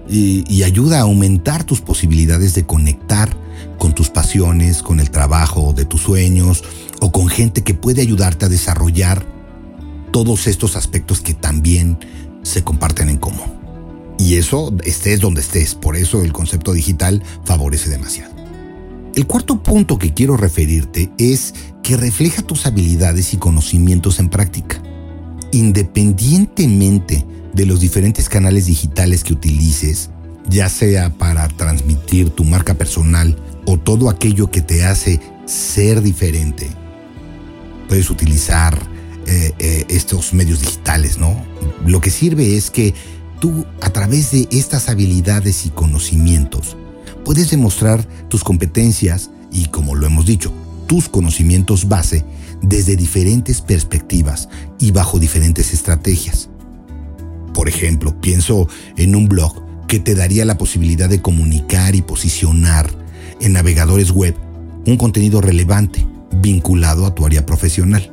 y, 0.09 0.43
y, 0.47 0.63
ayuda 0.63 0.99
a 0.99 1.01
aumentar 1.01 1.63
tus 1.63 1.81
posibilidades 1.81 2.55
de 2.55 2.65
conectar 2.65 3.29
con 3.77 3.93
tus 3.93 4.09
pasiones, 4.09 4.81
con 4.81 4.99
el 4.99 5.11
trabajo 5.11 5.73
de 5.73 5.85
tus 5.85 6.01
sueños 6.01 6.63
o 6.99 7.11
con 7.11 7.27
gente 7.27 7.63
que 7.63 7.75
puede 7.75 8.01
ayudarte 8.01 8.45
a 8.45 8.49
desarrollar 8.49 9.25
todos 10.11 10.47
estos 10.47 10.75
aspectos 10.75 11.21
que 11.21 11.35
también 11.35 11.99
se 12.41 12.63
comparten 12.63 13.09
en 13.09 13.17
común. 13.17 13.59
Y 14.17 14.35
eso 14.35 14.73
estés 14.83 15.21
donde 15.21 15.41
estés, 15.41 15.75
por 15.75 15.95
eso 15.95 16.23
el 16.23 16.33
concepto 16.33 16.73
digital 16.73 17.23
favorece 17.45 17.89
demasiado. 17.89 18.38
El 19.15 19.25
cuarto 19.25 19.61
punto 19.63 19.97
que 19.97 20.13
quiero 20.13 20.37
referirte 20.37 21.11
es 21.17 21.53
que 21.83 21.97
refleja 21.97 22.41
tus 22.43 22.65
habilidades 22.65 23.33
y 23.33 23.37
conocimientos 23.37 24.19
en 24.19 24.29
práctica. 24.29 24.81
Independientemente 25.51 27.25
de 27.53 27.65
los 27.65 27.79
diferentes 27.79 28.29
canales 28.29 28.67
digitales 28.67 29.23
que 29.23 29.33
utilices, 29.33 30.11
ya 30.47 30.69
sea 30.69 31.09
para 31.09 31.47
transmitir 31.47 32.29
tu 32.29 32.43
marca 32.43 32.75
personal 32.75 33.35
o 33.65 33.77
todo 33.77 34.09
aquello 34.09 34.51
que 34.51 34.61
te 34.61 34.85
hace 34.85 35.19
ser 35.45 36.01
diferente, 36.01 36.69
puedes 37.87 38.11
utilizar 38.11 38.79
eh, 39.25 39.53
eh, 39.57 39.85
estos 39.89 40.33
medios 40.33 40.61
digitales, 40.61 41.17
¿no? 41.17 41.43
Lo 41.85 41.99
que 41.99 42.11
sirve 42.11 42.55
es 42.55 42.69
que 42.69 42.93
tú, 43.39 43.65
a 43.81 43.89
través 43.89 44.31
de 44.31 44.47
estas 44.51 44.89
habilidades 44.89 45.65
y 45.65 45.71
conocimientos, 45.71 46.77
puedes 47.29 47.51
demostrar 47.51 48.03
tus 48.27 48.43
competencias 48.43 49.29
y, 49.51 49.65
como 49.65 49.93
lo 49.93 50.07
hemos 50.07 50.25
dicho, 50.25 50.51
tus 50.87 51.09
conocimientos 51.09 51.87
base 51.87 52.25
desde 52.63 52.95
diferentes 52.95 53.61
perspectivas 53.61 54.49
y 54.79 54.89
bajo 54.89 55.19
diferentes 55.19 55.71
estrategias. 55.71 56.49
Por 57.53 57.69
ejemplo, 57.69 58.19
pienso 58.19 58.67
en 58.97 59.15
un 59.15 59.29
blog 59.29 59.63
que 59.85 59.99
te 59.99 60.15
daría 60.15 60.43
la 60.43 60.57
posibilidad 60.57 61.07
de 61.07 61.21
comunicar 61.21 61.93
y 61.93 62.01
posicionar 62.01 62.89
en 63.39 63.53
navegadores 63.53 64.09
web 64.09 64.35
un 64.87 64.97
contenido 64.97 65.39
relevante 65.39 66.07
vinculado 66.41 67.05
a 67.05 67.13
tu 67.13 67.27
área 67.27 67.45
profesional 67.45 68.11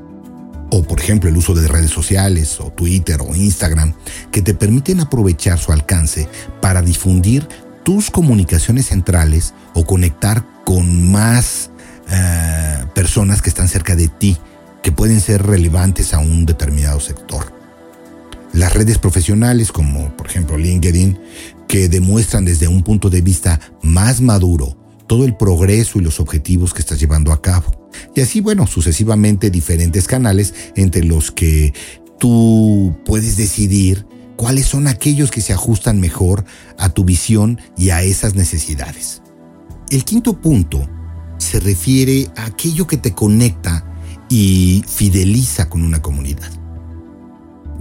o 0.71 0.83
por 0.83 1.01
ejemplo 1.01 1.31
el 1.31 1.37
uso 1.37 1.55
de 1.55 1.69
redes 1.69 1.91
sociales 1.91 2.61
o 2.61 2.71
Twitter 2.73 3.21
o 3.21 3.35
Instagram 3.35 3.95
que 4.33 4.43
te 4.43 4.53
permiten 4.53 5.01
aprovechar 5.01 5.59
su 5.59 5.73
alcance 5.73 6.29
para 6.61 6.83
difundir 6.83 7.47
tus 7.87 8.11
comunicaciones 8.11 8.87
centrales 8.87 9.55
o 9.73 9.85
conectar 9.85 10.45
con 10.65 11.13
más 11.13 11.71
eh, 12.11 12.85
personas 12.97 13.41
que 13.41 13.49
están 13.49 13.69
cerca 13.69 13.95
de 13.95 14.09
ti, 14.09 14.37
que 14.83 14.91
pueden 14.91 15.21
ser 15.21 15.47
relevantes 15.47 16.13
a 16.13 16.19
un 16.19 16.47
determinado 16.47 16.99
sector. 16.99 17.53
Las 18.53 18.75
redes 18.75 18.99
profesionales 18.99 19.71
como 19.71 20.17
por 20.17 20.27
ejemplo 20.27 20.59
LinkedIn, 20.59 21.17
que 21.69 21.89
demuestran 21.89 22.45
desde 22.45 22.67
un 22.67 22.83
punto 22.83 23.09
de 23.09 23.21
vista 23.21 23.61
más 23.83 24.21
maduro 24.21 24.77
todo 25.07 25.25
el 25.25 25.37
progreso 25.37 26.01
y 26.01 26.03
los 26.03 26.19
objetivos 26.19 26.75
que 26.75 26.81
estás 26.81 26.99
llevando 26.99 27.31
a 27.31 27.41
cabo 27.41 27.87
y 28.17 28.21
así, 28.21 28.41
bueno, 28.41 28.67
sucesivamente 28.67 29.49
diferentes 29.49 30.09
canales 30.09 30.55
entre 30.75 31.05
los 31.05 31.31
que 31.31 31.73
tú 32.19 32.97
puedes 33.05 33.37
decidir 33.37 34.07
cuáles 34.37 34.67
son 34.67 34.87
aquellos 34.87 35.31
que 35.31 35.41
se 35.41 35.53
ajustan 35.53 36.01
mejor 36.01 36.45
a 36.79 36.91
tu 36.91 37.05
visión 37.05 37.61
y 37.77 37.91
a 37.91 38.03
esas 38.03 38.35
necesidades. 38.35 39.23
El 39.91 40.05
quinto 40.05 40.41
punto 40.41 40.89
se 41.39 41.61
refiere 41.61 42.29
a 42.37 42.47
aquello 42.47 42.87
que 42.87 42.97
te 42.97 43.13
conecta 43.13 43.85
y 44.29 44.85
fideliza 44.87 45.69
con 45.69 45.83
una 45.83 46.03
comunidad. 46.03 46.51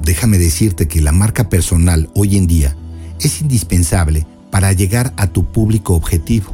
Déjame 0.01 0.38
decirte 0.38 0.88
que 0.88 1.01
la 1.01 1.12
marca 1.12 1.50
personal 1.50 2.09
hoy 2.13 2.38
en 2.38 2.47
día 2.47 2.75
es 3.19 3.41
indispensable 3.41 4.27
para 4.51 4.71
llegar 4.74 5.13
a 5.17 5.27
tu 5.27 5.45
público 5.51 5.95
objetivo. 5.95 6.53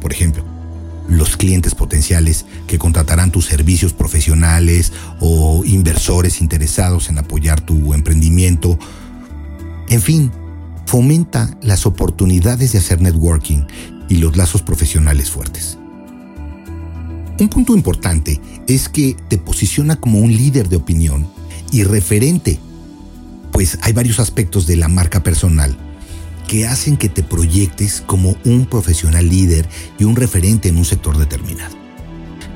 Por 0.00 0.12
ejemplo, 0.12 0.44
los 1.08 1.36
clientes 1.36 1.74
potenciales 1.74 2.46
que 2.66 2.78
contratarán 2.78 3.32
tus 3.32 3.46
servicios 3.46 3.92
profesionales 3.92 4.92
o 5.20 5.62
inversores 5.64 6.40
interesados 6.40 7.08
en 7.08 7.18
apoyar 7.18 7.60
tu 7.60 7.92
emprendimiento. 7.94 8.78
En 9.92 10.00
fin, 10.00 10.30
fomenta 10.86 11.54
las 11.60 11.84
oportunidades 11.84 12.72
de 12.72 12.78
hacer 12.78 13.02
networking 13.02 13.66
y 14.08 14.16
los 14.16 14.38
lazos 14.38 14.62
profesionales 14.62 15.30
fuertes. 15.30 15.76
Un 17.38 17.50
punto 17.50 17.74
importante 17.74 18.40
es 18.66 18.88
que 18.88 19.14
te 19.28 19.36
posiciona 19.36 19.96
como 19.96 20.20
un 20.20 20.34
líder 20.34 20.70
de 20.70 20.76
opinión 20.76 21.26
y 21.72 21.84
referente, 21.84 22.58
pues 23.52 23.78
hay 23.82 23.92
varios 23.92 24.18
aspectos 24.18 24.66
de 24.66 24.76
la 24.76 24.88
marca 24.88 25.22
personal 25.22 25.76
que 26.48 26.66
hacen 26.66 26.96
que 26.96 27.10
te 27.10 27.22
proyectes 27.22 28.00
como 28.00 28.34
un 28.46 28.64
profesional 28.64 29.28
líder 29.28 29.68
y 29.98 30.04
un 30.04 30.16
referente 30.16 30.70
en 30.70 30.78
un 30.78 30.86
sector 30.86 31.18
determinado. 31.18 31.81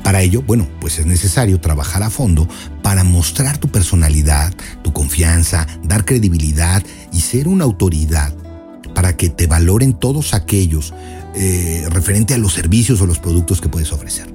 Para 0.07 0.23
ello, 0.23 0.41
bueno, 0.41 0.69
pues 0.81 1.01
es 1.01 1.07
necesario 1.07 1.61
trabajar 1.61 2.05
a 2.05 2.11
fondo 2.11 2.47
para 2.81 3.03
mostrar 3.03 3.59
tu 3.59 3.67
personalidad, 3.67 4.55
tu 4.83 4.93
confianza, 4.93 5.67
dar 5.83 6.05
credibilidad 6.05 6.81
y 7.13 7.23
ser 7.23 7.49
una 7.49 7.65
autoridad 7.65 8.33
para 8.95 9.17
que 9.17 9.31
te 9.31 9.49
valoren 9.49 9.95
todos 9.95 10.33
aquellos 10.33 10.95
eh, 11.35 11.89
referente 11.91 12.35
a 12.35 12.39
los 12.39 12.53
servicios 12.53 13.01
o 13.01 13.07
los 13.07 13.19
productos 13.19 13.61
que 13.61 13.69
puedes 13.69 13.93
ofrecer. 13.93 14.33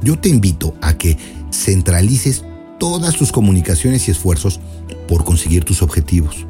Yo 0.00 0.16
te 0.16 0.28
invito 0.28 0.76
a 0.80 0.94
que 0.94 1.18
centralices 1.50 2.44
todas 2.78 3.16
tus 3.16 3.32
comunicaciones 3.32 4.06
y 4.06 4.12
esfuerzos 4.12 4.60
por 5.08 5.24
conseguir 5.24 5.64
tus 5.64 5.82
objetivos. 5.82 6.46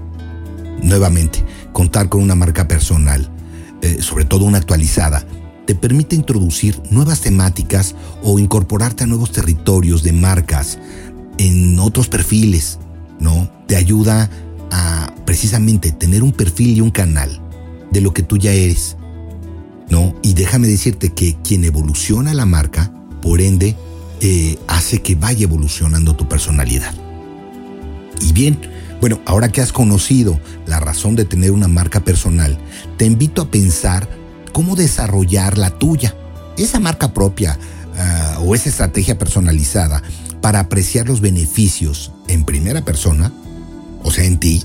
Nuevamente, 0.83 1.43
contar 1.73 2.11
con 2.11 2.21
una 2.21 2.35
marca 2.35 2.69
personal, 2.69 3.31
eh, 3.81 4.03
sobre 4.03 4.27
todo 4.27 4.45
una 4.45 4.59
actualizada, 4.59 5.25
te 5.67 5.75
permite 5.75 6.17
introducir 6.17 6.81
nuevas 6.91 7.21
temáticas 7.21 7.95
o 8.23 8.39
incorporarte 8.39 9.05
a 9.05 9.07
nuevos 9.07 9.33
territorios 9.33 10.03
de 10.03 10.13
marcas 10.13 10.79
en 11.39 11.79
otros 11.79 12.09
perfiles, 12.09 12.79
¿no? 13.21 13.51
Te 13.67 13.77
ayuda 13.77 14.31
a 14.71 15.15
precisamente 15.25 15.93
tener 15.93 16.23
un 16.23 16.33
perfil 16.33 16.77
y 16.77 16.81
un 16.81 16.91
canal 16.91 17.41
de 17.91 18.01
lo 18.01 18.13
que 18.13 18.23
tú 18.23 18.39
ya 18.39 18.53
eres, 18.53 18.97
¿no? 19.89 20.15
Y 20.23 20.35
déjame 20.35 20.67
decirte 20.67 21.11
que 21.11 21.37
quien 21.43 21.65
evoluciona 21.65 22.35
la 22.35 22.47
marca, 22.47 22.93
por 23.21 23.41
ende, 23.41 23.77
eh, 24.21 24.59
hace 24.67 25.03
que 25.03 25.15
vaya 25.15 25.45
evolucionando 25.45 26.17
tu 26.17 26.29
personalidad. 26.29 26.95
Y 28.21 28.33
bien, 28.33 28.59
bueno, 29.01 29.21
ahora 29.27 29.51
que 29.51 29.61
has 29.61 29.73
conocido 29.73 30.41
la 30.67 30.81
razón 30.81 31.17
de 31.17 31.25
tener 31.25 31.51
una 31.51 31.69
marca 31.69 32.05
personal, 32.05 32.59
te 32.97 33.05
invito 33.05 33.43
a 33.43 33.51
pensar 33.51 34.09
cómo 34.53 34.77
desarrollar 34.77 35.59
la 35.59 35.71
tuya, 35.71 36.15
esa 36.57 36.81
marca 36.81 37.13
propia 37.13 37.59
ah, 37.97 38.39
o 38.45 38.55
esa 38.55 38.69
estrategia 38.69 39.19
personalizada 39.19 40.03
para 40.41 40.61
apreciar 40.61 41.07
los 41.07 41.21
beneficios 41.21 42.13
en 42.29 42.45
primera 42.45 42.85
persona, 42.85 43.33
o 44.03 44.11
sea, 44.11 44.25
en 44.25 44.39
ti, 44.39 44.65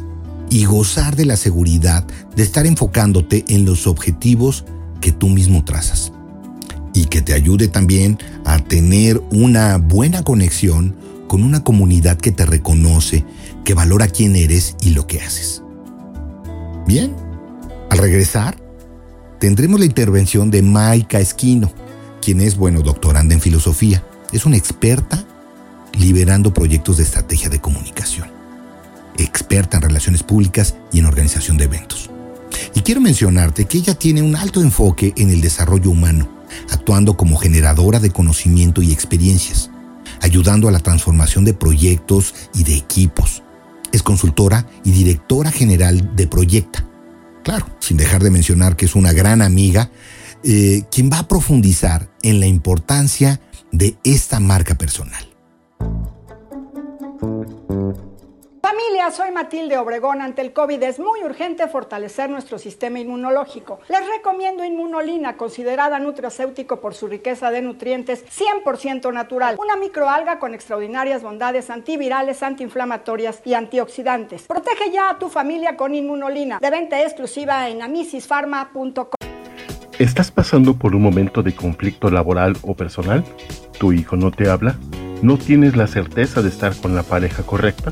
y 0.49 0.65
gozar 0.65 1.15
de 1.15 1.25
la 1.25 1.37
seguridad 1.37 2.05
de 2.35 2.43
estar 2.43 2.65
enfocándote 2.65 3.45
en 3.49 3.65
los 3.65 3.87
objetivos 3.87 4.65
que 5.01 5.11
tú 5.11 5.29
mismo 5.29 5.63
trazas. 5.63 6.11
Y 6.93 7.05
que 7.05 7.21
te 7.21 7.33
ayude 7.33 7.67
también 7.67 8.17
a 8.43 8.59
tener 8.59 9.21
una 9.31 9.77
buena 9.77 10.23
conexión 10.23 10.95
con 11.27 11.43
una 11.43 11.63
comunidad 11.63 12.17
que 12.17 12.31
te 12.31 12.45
reconoce, 12.45 13.23
que 13.63 13.73
valora 13.73 14.07
quién 14.07 14.35
eres 14.35 14.75
y 14.81 14.91
lo 14.91 15.05
que 15.05 15.21
haces. 15.21 15.61
Bien, 16.87 17.13
al 17.89 17.97
regresar, 17.99 18.57
tendremos 19.39 19.79
la 19.79 19.85
intervención 19.85 20.51
de 20.51 20.61
Maika 20.61 21.19
Esquino, 21.19 21.71
quien 22.21 22.41
es, 22.41 22.55
bueno, 22.55 22.81
doctoranda 22.81 23.33
en 23.33 23.41
filosofía. 23.41 24.03
Es 24.31 24.45
una 24.45 24.57
experta 24.57 25.23
liberando 25.97 26.53
proyectos 26.53 26.97
de 26.97 27.03
estrategia 27.03 27.49
de 27.49 27.59
comunicación. 27.59 28.29
Experta 29.17 29.77
en 29.77 29.83
relaciones 29.83 30.23
públicas 30.23 30.75
y 30.91 30.99
en 30.99 31.05
organización 31.05 31.57
de 31.57 31.65
eventos. 31.65 32.09
Y 32.75 32.81
quiero 32.81 33.01
mencionarte 33.01 33.65
que 33.65 33.79
ella 33.79 33.95
tiene 33.95 34.21
un 34.21 34.35
alto 34.35 34.61
enfoque 34.61 35.13
en 35.17 35.29
el 35.29 35.41
desarrollo 35.41 35.89
humano, 35.89 36.29
actuando 36.69 37.17
como 37.17 37.37
generadora 37.37 37.99
de 37.99 38.11
conocimiento 38.11 38.81
y 38.81 38.91
experiencias, 38.91 39.71
ayudando 40.21 40.67
a 40.67 40.71
la 40.71 40.79
transformación 40.79 41.45
de 41.45 41.53
proyectos 41.53 42.35
y 42.53 42.63
de 42.63 42.75
equipos. 42.75 43.43
Es 43.91 44.03
consultora 44.03 44.67
y 44.83 44.91
directora 44.91 45.51
general 45.51 46.15
de 46.15 46.27
Proyecta, 46.27 46.85
claro, 47.47 47.65
sin 47.79 47.95
dejar 47.95 48.21
de 48.21 48.29
mencionar 48.29 48.75
que 48.75 48.83
es 48.83 48.93
una 48.93 49.13
gran 49.13 49.41
amiga, 49.41 49.89
eh, 50.43 50.83
quien 50.91 51.09
va 51.09 51.19
a 51.19 51.27
profundizar 51.29 52.09
en 52.21 52.41
la 52.41 52.45
importancia 52.45 53.39
de 53.71 53.95
esta 54.03 54.41
marca 54.41 54.75
personal. 54.75 55.25
Familia, 58.87 59.11
soy 59.11 59.31
Matilde 59.31 59.77
Obregón. 59.77 60.21
Ante 60.21 60.41
el 60.41 60.53
COVID 60.53 60.81
es 60.81 60.97
muy 60.97 61.21
urgente 61.21 61.67
fortalecer 61.67 62.29
nuestro 62.29 62.57
sistema 62.57 62.99
inmunológico. 62.99 63.81
Les 63.89 63.99
recomiendo 64.07 64.63
Inmunolina, 64.63 65.35
considerada 65.35 65.99
nutracéutico 65.99 66.79
por 66.79 66.93
su 66.93 67.07
riqueza 67.07 67.51
de 67.51 67.61
nutrientes 67.61 68.23
100% 68.25 69.11
natural. 69.11 69.57
Una 69.59 69.75
microalga 69.75 70.39
con 70.39 70.53
extraordinarias 70.53 71.21
bondades 71.21 71.69
antivirales, 71.69 72.43
antiinflamatorias 72.43 73.41
y 73.43 73.55
antioxidantes. 73.55 74.43
Protege 74.43 74.89
ya 74.89 75.09
a 75.09 75.19
tu 75.19 75.27
familia 75.27 75.75
con 75.75 75.93
Inmunolina. 75.93 76.59
De 76.61 76.69
venta 76.69 77.01
exclusiva 77.01 77.67
en 77.67 77.81
amisisfarma.com. 77.81 79.07
¿Estás 79.99 80.31
pasando 80.31 80.75
por 80.75 80.95
un 80.95 81.01
momento 81.01 81.43
de 81.43 81.53
conflicto 81.53 82.09
laboral 82.09 82.55
o 82.61 82.73
personal? 82.73 83.25
¿Tu 83.79 83.91
hijo 83.91 84.15
no 84.15 84.31
te 84.31 84.49
habla? 84.49 84.77
¿No 85.21 85.37
tienes 85.37 85.75
la 85.75 85.87
certeza 85.87 86.41
de 86.41 86.47
estar 86.47 86.73
con 86.77 86.95
la 86.95 87.03
pareja 87.03 87.43
correcta? 87.43 87.91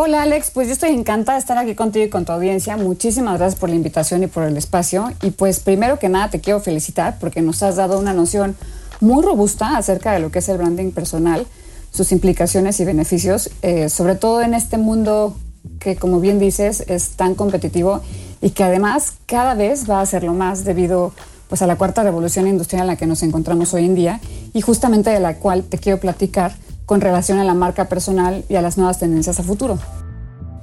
Hola 0.00 0.22
Alex, 0.22 0.52
pues 0.52 0.68
yo 0.68 0.74
estoy 0.74 0.90
encantada 0.90 1.36
de 1.36 1.40
estar 1.40 1.58
aquí 1.58 1.74
contigo 1.74 2.04
y 2.04 2.08
con 2.08 2.24
tu 2.24 2.30
audiencia. 2.30 2.76
Muchísimas 2.76 3.36
gracias 3.36 3.58
por 3.58 3.68
la 3.68 3.74
invitación 3.74 4.22
y 4.22 4.28
por 4.28 4.44
el 4.44 4.56
espacio. 4.56 5.10
Y 5.22 5.32
pues 5.32 5.58
primero 5.58 5.98
que 5.98 6.08
nada 6.08 6.30
te 6.30 6.40
quiero 6.40 6.60
felicitar 6.60 7.18
porque 7.18 7.42
nos 7.42 7.64
has 7.64 7.74
dado 7.74 7.98
una 7.98 8.14
noción 8.14 8.54
muy 9.00 9.24
robusta 9.24 9.76
acerca 9.76 10.12
de 10.12 10.20
lo 10.20 10.30
que 10.30 10.38
es 10.38 10.48
el 10.48 10.58
branding 10.58 10.92
personal, 10.92 11.48
sus 11.90 12.12
implicaciones 12.12 12.78
y 12.78 12.84
beneficios, 12.84 13.50
eh, 13.62 13.88
sobre 13.88 14.14
todo 14.14 14.40
en 14.40 14.54
este 14.54 14.78
mundo 14.78 15.36
que 15.80 15.96
como 15.96 16.20
bien 16.20 16.38
dices 16.38 16.84
es 16.86 17.16
tan 17.16 17.34
competitivo 17.34 18.00
y 18.40 18.50
que 18.50 18.62
además 18.62 19.14
cada 19.26 19.54
vez 19.54 19.90
va 19.90 20.00
a 20.00 20.06
serlo 20.06 20.32
más 20.32 20.62
debido 20.62 21.12
pues 21.48 21.60
a 21.60 21.66
la 21.66 21.74
cuarta 21.74 22.04
revolución 22.04 22.46
industrial 22.46 22.82
en 22.82 22.86
la 22.86 22.96
que 22.96 23.06
nos 23.06 23.24
encontramos 23.24 23.74
hoy 23.74 23.86
en 23.86 23.96
día 23.96 24.20
y 24.52 24.60
justamente 24.60 25.10
de 25.10 25.18
la 25.18 25.38
cual 25.38 25.64
te 25.64 25.78
quiero 25.78 25.98
platicar 25.98 26.52
con 26.88 27.02
relación 27.02 27.38
a 27.38 27.44
la 27.44 27.52
marca 27.52 27.84
personal 27.84 28.46
y 28.48 28.54
a 28.54 28.62
las 28.62 28.78
nuevas 28.78 28.98
tendencias 28.98 29.38
a 29.38 29.42
futuro. 29.42 29.78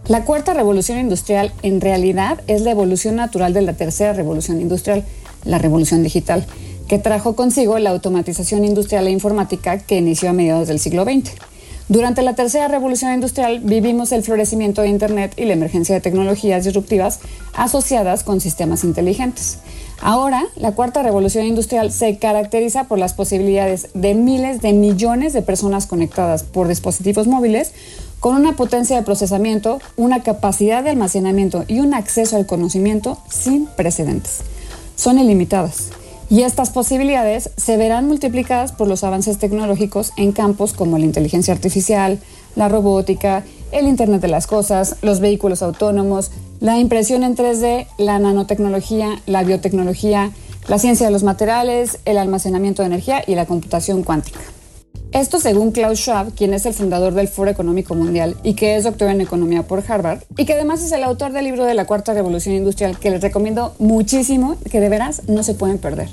La 0.08 0.26
cuarta 0.26 0.56
revolución 0.56 0.98
industrial 0.98 1.54
en 1.62 1.80
realidad 1.82 2.42
es 2.48 2.62
la 2.62 2.72
evolución 2.72 3.16
natural 3.16 3.54
de 3.54 3.62
la 3.62 3.74
tercera 3.74 4.12
revolución 4.12 4.60
industrial, 4.60 5.06
la 5.44 5.60
revolución 5.60 6.02
digital, 6.02 6.48
que 6.88 6.98
trajo 6.98 7.36
consigo 7.36 7.78
la 7.78 7.92
automatización 7.92 8.66
industrial 8.66 9.06
e 9.06 9.12
informática 9.12 9.78
que 9.78 9.98
inició 9.98 10.32
a 10.32 10.34
mediados 10.34 10.68
del 10.68 10.80
siglo 10.80 11.04
XX. 11.04 11.32
Durante 11.90 12.24
la 12.24 12.34
tercera 12.34 12.68
revolución 12.68 13.14
industrial 13.14 13.60
vivimos 13.60 14.12
el 14.12 14.24
florecimiento 14.24 14.82
de 14.82 14.88
Internet 14.88 15.34
y 15.38 15.46
la 15.46 15.54
emergencia 15.54 15.94
de 15.94 16.02
tecnologías 16.02 16.66
disruptivas 16.66 17.20
asociadas 17.54 18.24
con 18.24 18.42
sistemas 18.42 18.84
inteligentes. 18.84 19.60
Ahora, 20.02 20.44
la 20.56 20.74
cuarta 20.74 21.04
revolución 21.04 21.46
industrial 21.46 21.92
se 21.92 22.18
caracteriza 22.18 22.84
por 22.84 23.00
las 23.00 23.14
posibilidades 23.14 23.90
de 23.94 24.14
miles 24.14 24.62
de 24.62 24.74
millones 24.74 25.34
de 25.34 25.42
personas 25.42 25.88
conectadas 25.88 26.44
por 26.44 26.68
dispositivos 26.68 27.28
móviles 27.28 27.72
con 28.20 28.36
una 28.36 28.56
potencia 28.56 28.96
de 28.96 29.04
procesamiento, 29.04 29.80
una 29.98 30.24
capacidad 30.24 30.84
de 30.84 30.90
almacenamiento 30.90 31.64
y 31.68 31.80
un 31.80 31.94
acceso 31.94 32.36
al 32.36 32.46
conocimiento 32.46 33.18
sin 33.30 33.68
precedentes. 33.68 34.40
Son 34.96 35.20
ilimitadas. 35.20 35.90
Y 36.30 36.42
estas 36.42 36.72
posibilidades 36.72 37.52
se 37.56 37.78
verán 37.78 38.08
multiplicadas 38.08 38.72
por 38.72 38.88
los 38.88 39.04
avances 39.04 39.38
tecnológicos 39.38 40.12
en 40.18 40.32
campos 40.32 40.74
como 40.74 40.98
la 40.98 41.06
inteligencia 41.06 41.54
artificial, 41.54 42.20
la 42.56 42.68
robótica, 42.68 43.44
el 43.72 43.88
Internet 43.88 44.22
de 44.22 44.28
las 44.28 44.48
Cosas, 44.48 44.96
los 45.02 45.20
vehículos 45.20 45.62
autónomos, 45.62 46.32
la 46.60 46.80
impresión 46.80 47.24
en 47.24 47.36
3D, 47.36 47.88
la 47.98 48.20
nanotecnología, 48.20 49.22
la 49.26 49.44
biotecnología, 49.44 50.32
la 50.68 50.80
ciencia 50.80 51.06
de 51.06 51.12
los 51.12 51.24
materiales, 51.24 52.00
el 52.06 52.18
almacenamiento 52.18 52.82
de 52.82 52.88
energía 52.88 53.24
y 53.26 53.36
la 53.36 53.46
computación 53.46 54.04
cuántica. 54.04 54.40
Esto 55.12 55.40
según 55.40 55.72
Klaus 55.72 56.00
Schwab, 56.00 56.34
quien 56.34 56.54
es 56.54 56.66
el 56.66 56.74
fundador 56.74 57.14
del 57.14 57.28
Foro 57.28 57.50
Económico 57.50 57.96
Mundial 57.96 58.36
y 58.44 58.56
que 58.56 58.76
es 58.76 58.84
doctor 58.84 59.10
en 59.10 59.22
economía 59.22 59.64
por 59.64 59.84
Harvard, 59.88 60.24
y 60.38 60.46
que 60.46 60.54
además 60.54 60.84
es 60.84 60.92
el 60.92 61.04
autor 61.04 61.32
del 61.32 61.46
libro 61.46 61.64
de 61.64 61.74
la 61.74 61.86
Cuarta 61.86 62.14
Revolución 62.14 62.56
Industrial, 62.56 63.00
que 63.00 63.12
les 63.12 63.22
recomiendo 63.22 63.74
muchísimo, 63.80 64.58
que 64.70 64.82
de 64.82 64.90
veras 64.90 65.22
no 65.28 65.44
se 65.44 65.54
pueden 65.54 65.78
perder. 65.78 66.10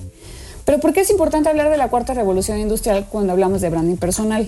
Pero 0.65 0.79
¿por 0.79 0.93
qué 0.93 1.01
es 1.01 1.11
importante 1.11 1.49
hablar 1.49 1.71
de 1.71 1.77
la 1.77 1.89
Cuarta 1.89 2.15
Revolución 2.15 2.59
Industrial 2.59 3.07
cuando 3.11 3.33
hablamos 3.33 3.61
de 3.61 3.71
branding 3.71 3.97
personal? 3.97 4.47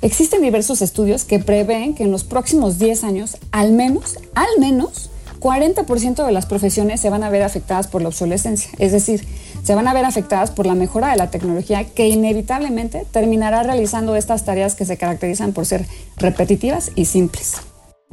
Existen 0.00 0.40
diversos 0.40 0.80
estudios 0.80 1.24
que 1.24 1.38
prevén 1.38 1.94
que 1.94 2.04
en 2.04 2.10
los 2.10 2.24
próximos 2.24 2.78
10 2.78 3.04
años, 3.04 3.36
al 3.52 3.72
menos, 3.72 4.16
al 4.34 4.48
menos, 4.58 5.10
40% 5.40 6.24
de 6.24 6.32
las 6.32 6.46
profesiones 6.46 7.00
se 7.00 7.10
van 7.10 7.24
a 7.24 7.30
ver 7.30 7.42
afectadas 7.42 7.88
por 7.88 8.02
la 8.02 8.08
obsolescencia, 8.08 8.70
es 8.78 8.92
decir, 8.92 9.26
se 9.62 9.74
van 9.74 9.88
a 9.88 9.94
ver 9.94 10.04
afectadas 10.04 10.50
por 10.50 10.66
la 10.66 10.74
mejora 10.74 11.10
de 11.10 11.16
la 11.16 11.30
tecnología 11.30 11.84
que 11.84 12.08
inevitablemente 12.08 13.06
terminará 13.10 13.62
realizando 13.62 14.16
estas 14.16 14.44
tareas 14.44 14.74
que 14.74 14.84
se 14.84 14.98
caracterizan 14.98 15.52
por 15.52 15.66
ser 15.66 15.86
repetitivas 16.16 16.92
y 16.94 17.06
simples. 17.06 17.56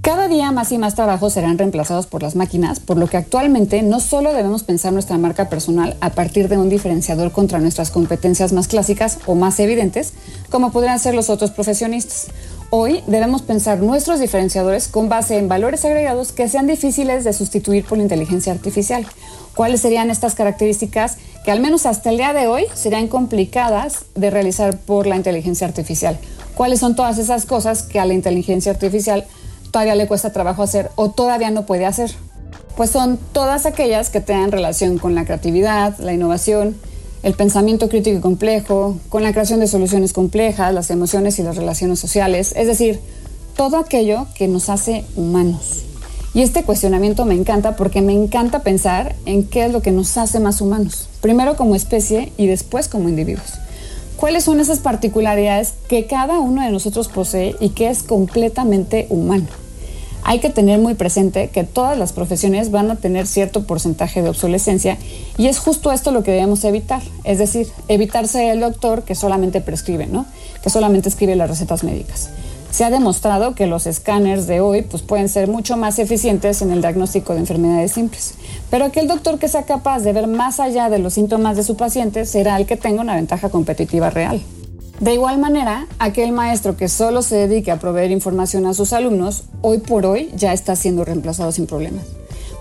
Cada 0.01 0.27
día 0.27 0.51
más 0.51 0.71
y 0.71 0.77
más 0.77 0.95
trabajos 0.95 1.33
serán 1.33 1.57
reemplazados 1.57 2.05
por 2.05 2.21
las 2.21 2.35
máquinas, 2.35 2.79
por 2.79 2.97
lo 2.97 3.07
que 3.07 3.17
actualmente 3.17 3.81
no 3.81 3.99
solo 3.99 4.31
debemos 4.31 4.63
pensar 4.63 4.93
nuestra 4.93 5.17
marca 5.17 5.49
personal 5.49 5.97
a 6.01 6.11
partir 6.11 6.47
de 6.49 6.57
un 6.57 6.69
diferenciador 6.69 7.31
contra 7.31 7.59
nuestras 7.59 7.89
competencias 7.89 8.53
más 8.53 8.67
clásicas 8.67 9.17
o 9.25 9.35
más 9.35 9.59
evidentes, 9.59 10.13
como 10.49 10.71
podrían 10.71 10.99
ser 10.99 11.15
los 11.15 11.29
otros 11.29 11.51
profesionistas. 11.51 12.27
Hoy 12.69 13.01
debemos 13.07 13.43
pensar 13.43 13.79
nuestros 13.79 14.19
diferenciadores 14.19 14.89
con 14.89 15.07
base 15.07 15.37
en 15.37 15.47
valores 15.47 15.85
agregados 15.85 16.33
que 16.33 16.49
sean 16.49 16.67
difíciles 16.67 17.23
de 17.23 17.31
sustituir 17.31 17.85
por 17.85 17.97
la 17.97 18.03
inteligencia 18.03 18.51
artificial. 18.51 19.07
¿Cuáles 19.55 19.79
serían 19.79 20.11
estas 20.11 20.35
características 20.35 21.17
que 21.45 21.51
al 21.51 21.61
menos 21.61 21.85
hasta 21.85 22.09
el 22.09 22.17
día 22.17 22.33
de 22.33 22.47
hoy 22.47 22.65
serían 22.73 23.07
complicadas 23.07 24.03
de 24.15 24.31
realizar 24.31 24.77
por 24.79 25.07
la 25.07 25.15
inteligencia 25.15 25.65
artificial? 25.65 26.19
¿Cuáles 26.55 26.81
son 26.81 26.97
todas 26.97 27.17
esas 27.19 27.45
cosas 27.45 27.83
que 27.83 28.01
a 28.01 28.05
la 28.05 28.13
inteligencia 28.13 28.73
artificial 28.73 29.25
todavía 29.71 29.95
le 29.95 30.07
cuesta 30.07 30.33
trabajo 30.33 30.61
hacer 30.61 30.91
o 30.95 31.09
todavía 31.09 31.51
no 31.51 31.65
puede 31.65 31.85
hacer? 31.85 32.11
Pues 32.75 32.89
son 32.89 33.17
todas 33.31 33.65
aquellas 33.65 34.09
que 34.09 34.19
tengan 34.19 34.51
relación 34.51 34.97
con 34.97 35.15
la 35.15 35.23
creatividad, 35.23 35.97
la 35.99 36.11
innovación, 36.11 36.75
el 37.23 37.33
pensamiento 37.33 37.89
crítico 37.89 38.17
y 38.17 38.21
complejo, 38.21 38.97
con 39.09 39.23
la 39.23 39.31
creación 39.31 39.59
de 39.59 39.67
soluciones 39.67 40.13
complejas, 40.13 40.73
las 40.73 40.91
emociones 40.91 41.39
y 41.39 41.43
las 41.43 41.55
relaciones 41.55 41.99
sociales, 41.99 42.53
es 42.55 42.67
decir, 42.67 42.99
todo 43.55 43.77
aquello 43.77 44.27
que 44.35 44.47
nos 44.47 44.69
hace 44.69 45.03
humanos. 45.15 45.83
Y 46.33 46.41
este 46.41 46.63
cuestionamiento 46.63 47.25
me 47.25 47.33
encanta 47.33 47.75
porque 47.75 48.01
me 48.01 48.13
encanta 48.13 48.59
pensar 48.59 49.15
en 49.25 49.43
qué 49.43 49.65
es 49.65 49.71
lo 49.71 49.81
que 49.81 49.91
nos 49.91 50.17
hace 50.17 50.39
más 50.39 50.61
humanos, 50.61 51.09
primero 51.21 51.55
como 51.55 51.75
especie 51.75 52.31
y 52.37 52.47
después 52.47 52.87
como 52.87 53.09
individuos. 53.09 53.53
¿Cuáles 54.17 54.43
son 54.43 54.59
esas 54.59 54.79
particularidades 54.79 55.73
que 55.87 56.05
cada 56.05 56.39
uno 56.39 56.63
de 56.63 56.71
nosotros 56.71 57.07
posee 57.07 57.55
y 57.59 57.69
que 57.69 57.89
es 57.89 58.03
completamente 58.03 59.07
humano? 59.09 59.47
Hay 60.27 60.39
que 60.39 60.49
tener 60.49 60.77
muy 60.77 60.93
presente 60.93 61.47
que 61.47 61.63
todas 61.63 61.97
las 61.97 62.11
profesiones 62.11 62.69
van 62.69 62.91
a 62.91 62.97
tener 62.97 63.25
cierto 63.25 63.63
porcentaje 63.63 64.21
de 64.21 64.27
obsolescencia 64.27 64.97
y 65.37 65.47
es 65.47 65.57
justo 65.57 65.93
esto 65.93 66.11
lo 66.11 66.21
que 66.21 66.31
debemos 66.31 66.65
evitar, 66.65 67.01
es 67.23 67.37
decir, 67.39 67.69
evitarse 67.87 68.49
el 68.49 68.59
doctor 68.59 69.03
que 69.03 69.15
solamente 69.15 69.61
prescribe, 69.61 70.05
¿no? 70.05 70.25
que 70.61 70.69
solamente 70.69 71.07
escribe 71.07 71.37
las 71.37 71.49
recetas 71.49 71.85
médicas. 71.85 72.29
Se 72.71 72.83
ha 72.83 72.89
demostrado 72.89 73.55
que 73.55 73.67
los 73.67 73.87
escáneres 73.87 74.47
de 74.47 74.59
hoy 74.59 74.81
pues, 74.81 75.01
pueden 75.01 75.29
ser 75.29 75.47
mucho 75.47 75.77
más 75.77 75.97
eficientes 75.97 76.61
en 76.61 76.71
el 76.71 76.81
diagnóstico 76.81 77.31
de 77.31 77.39
enfermedades 77.39 77.93
simples, 77.93 78.33
pero 78.69 78.83
aquel 78.83 79.07
doctor 79.07 79.39
que 79.39 79.47
sea 79.47 79.63
capaz 79.63 80.01
de 80.01 80.11
ver 80.11 80.27
más 80.27 80.59
allá 80.59 80.89
de 80.89 80.99
los 80.99 81.13
síntomas 81.13 81.55
de 81.55 81.63
su 81.63 81.77
paciente 81.77 82.25
será 82.25 82.57
el 82.57 82.65
que 82.65 82.75
tenga 82.75 83.01
una 83.01 83.15
ventaja 83.15 83.47
competitiva 83.47 84.09
real. 84.09 84.41
De 84.99 85.13
igual 85.13 85.37
manera, 85.37 85.85
aquel 85.99 86.31
maestro 86.31 86.75
que 86.75 86.87
solo 86.87 87.21
se 87.21 87.35
dedique 87.35 87.69
a 87.69 87.77
proveer 87.77 88.09
información 88.09 88.65
a 88.65 88.73
sus 88.73 88.93
alumnos, 88.93 89.43
hoy 89.61 89.77
por 89.77 90.07
hoy 90.07 90.31
ya 90.35 90.53
está 90.53 90.75
siendo 90.75 91.05
reemplazado 91.05 91.51
sin 91.51 91.67
problemas. 91.67 92.03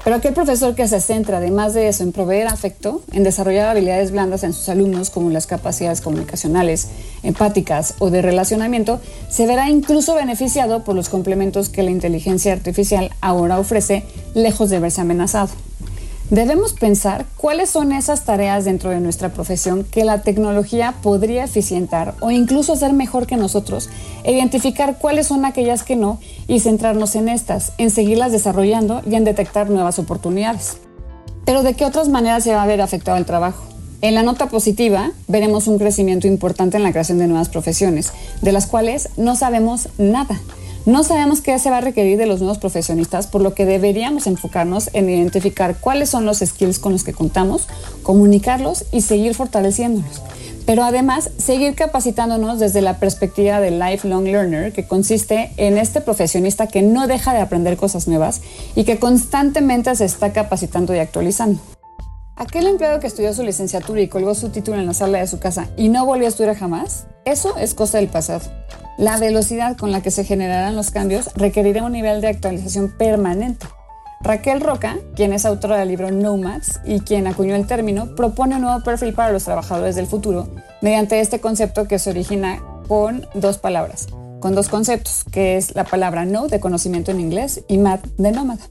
Pero 0.05 0.17
aquel 0.17 0.35
profesor 0.35 0.75
que 0.75 0.87
se 0.87 1.01
centra, 1.01 1.39
además 1.39 1.73
de 1.73 1.89
eso, 1.89 2.03
en 2.03 2.13
proveer 2.13 2.47
afecto, 2.47 3.03
en 3.13 3.25
desarrollar 3.25 3.71
habilidades 3.71 4.13
blandas 4.13 4.45
en 4.45 4.53
sus 4.53 4.69
alumnos, 4.69 5.09
como 5.09 5.31
las 5.31 5.47
capacidades 5.47 6.03
comunicacionales, 6.03 6.89
empáticas 7.23 7.95
o 8.01 8.11
de 8.11 8.21
relacionamiento, 8.21 9.01
se 9.31 9.47
verá 9.47 9.71
incluso 9.71 10.15
beneficiado 10.15 10.85
por 10.85 10.95
los 10.95 11.09
complementos 11.09 11.71
que 11.71 11.83
la 11.83 11.91
inteligencia 11.91 12.53
artificial 12.53 13.13
ahora 13.23 13.59
ofrece, 13.59 14.05
lejos 14.35 14.69
de 14.69 14.79
verse 14.79 15.01
amenazado. 15.01 15.49
Debemos 16.31 16.73
pensar 16.73 17.25
cuáles 17.37 17.71
son 17.71 17.93
esas 17.93 18.25
tareas 18.25 18.65
dentro 18.65 18.91
de 18.91 18.99
nuestra 18.99 19.29
profesión 19.29 19.85
que 19.85 20.05
la 20.05 20.23
tecnología 20.23 20.95
podría 21.01 21.45
eficientar 21.45 22.15
o 22.21 22.33
incluso 22.33 22.73
hacer 22.73 22.93
mejor 22.93 23.29
que 23.29 23.37
nosotros, 23.37 23.89
identificar 24.27 24.99
cuáles 24.99 25.29
son 25.29 25.45
aquellas 25.45 25.85
que 25.85 25.95
no 25.95 26.19
y 26.49 26.59
centrarnos 26.59 27.15
en 27.15 27.29
estas, 27.29 27.75
en 27.79 27.91
seguirlas 27.91 28.33
desarrollando 28.33 29.03
y 29.09 29.15
en 29.15 29.23
detectar 29.23 29.71
nuevas 29.71 30.01
oportunidades. 30.01 30.79
Pero 31.45 31.63
¿de 31.63 31.75
qué 31.75 31.85
otras 31.85 32.09
maneras 32.09 32.43
se 32.43 32.53
va 32.53 32.65
a 32.65 32.67
ver 32.67 32.81
afectado 32.81 33.19
el 33.19 33.25
trabajo? 33.25 33.63
En 34.03 34.17
la 34.17 34.25
nota 34.25 34.49
positiva 34.49 35.13
veremos 35.29 35.69
un 35.69 35.79
crecimiento 35.79 36.27
importante 36.27 36.77
en 36.77 36.83
la 36.83 36.91
creación 36.91 37.19
de 37.19 37.29
nuevas 37.29 37.49
profesiones, 37.49 38.13
de 38.43 38.51
las 38.51 38.67
cuales 38.67 39.11
no 39.17 39.37
sabemos 39.37 39.91
nada. 39.97 40.41
No 40.87 41.03
sabemos 41.03 41.41
qué 41.41 41.59
se 41.59 41.69
va 41.69 41.79
a 41.79 41.81
requerir 41.81 42.17
de 42.17 42.27
los 42.27 42.39
nuevos 42.39 42.59
profesionistas, 42.59 43.27
por 43.27 43.43
lo 43.43 43.55
que 43.55 43.67
deberíamos 43.67 44.29
enfocarnos 44.29 44.89
en 44.93 45.11
identificar 45.11 45.75
cuáles 45.81 46.11
son 46.11 46.25
los 46.25 46.39
skills 46.39 46.79
con 46.79 46.93
los 46.93 47.03
que 47.03 47.13
contamos, 47.13 47.67
comunicarlos 48.05 48.85
y 48.93 49.01
seguir 49.01 49.35
fortaleciéndolos. 49.35 50.23
Pero 50.65 50.85
además, 50.85 51.31
seguir 51.39 51.75
capacitándonos 51.75 52.61
desde 52.61 52.83
la 52.83 53.01
perspectiva 53.01 53.59
del 53.59 53.81
lifelong 53.81 54.27
learner, 54.27 54.73
que 54.73 54.87
consiste 54.87 55.51
en 55.57 55.77
este 55.77 56.01
profesionista 56.01 56.69
que 56.69 56.83
no 56.83 57.09
deja 57.09 57.35
de 57.35 57.41
aprender 57.41 57.77
cosas 57.77 58.07
nuevas 58.07 58.41
y 58.77 58.85
que 58.85 59.01
constantemente 59.01 59.93
se 59.97 60.05
está 60.05 60.33
capacitando 60.33 60.95
y 60.95 61.01
actualizando. 61.01 61.61
Aquel 62.37 62.69
empleado 62.69 63.01
que 63.01 63.09
estudió 63.09 63.35
su 63.35 63.43
licenciatura 63.43 64.01
y 64.03 64.09
colgó 64.09 64.37
su 64.37 64.51
título 64.51 64.79
en 64.79 64.87
la 64.87 64.95
sala 64.95 65.19
de 65.19 65.27
su 65.27 65.41
casa 65.41 65.67
y 65.77 65.89
no 65.89 66.07
volvió 66.07 66.27
a 66.27 66.29
estudiar 66.29 66.55
jamás, 66.55 67.07
eso 67.25 67.57
es 67.57 67.75
cosa 67.75 67.99
del 67.99 68.07
pasado. 68.07 68.43
La 68.99 69.19
velocidad 69.19 69.77
con 69.77 69.93
la 69.93 70.01
que 70.01 70.11
se 70.11 70.25
generarán 70.25 70.75
los 70.75 70.91
cambios 70.91 71.31
requerirá 71.35 71.83
un 71.83 71.93
nivel 71.93 72.23
de 72.23 72.29
actualización 72.29 72.95
permanente. 72.97 73.67
Raquel 74.23 74.63
Roca, 74.63 74.97
quien 75.15 75.35
es 75.35 75.45
autora 75.45 75.77
del 75.77 75.89
libro 75.89 76.11
Nomads 76.11 76.81
y 76.87 77.01
quien 77.01 77.27
acuñó 77.27 77.55
el 77.55 77.67
término, 77.67 78.15
propone 78.15 78.57
un 78.57 78.63
nuevo 78.63 78.83
perfil 78.83 79.13
para 79.13 79.33
los 79.33 79.45
trabajadores 79.45 79.97
del 79.97 80.07
futuro 80.07 80.49
mediante 80.81 81.21
este 81.21 81.41
concepto 81.41 81.87
que 81.87 81.99
se 81.99 82.09
origina 82.09 82.63
con 82.89 83.27
dos 83.35 83.59
palabras, 83.59 84.07
con 84.41 84.55
dos 84.55 84.69
conceptos, 84.69 85.25
que 85.31 85.59
es 85.59 85.75
la 85.75 85.85
palabra 85.85 86.25
no 86.25 86.49
de 86.49 86.59
conocimiento 86.59 87.11
en 87.11 87.21
inglés 87.21 87.65
y 87.69 87.77
mad 87.77 88.01
de 88.17 88.33
nómada. 88.33 88.63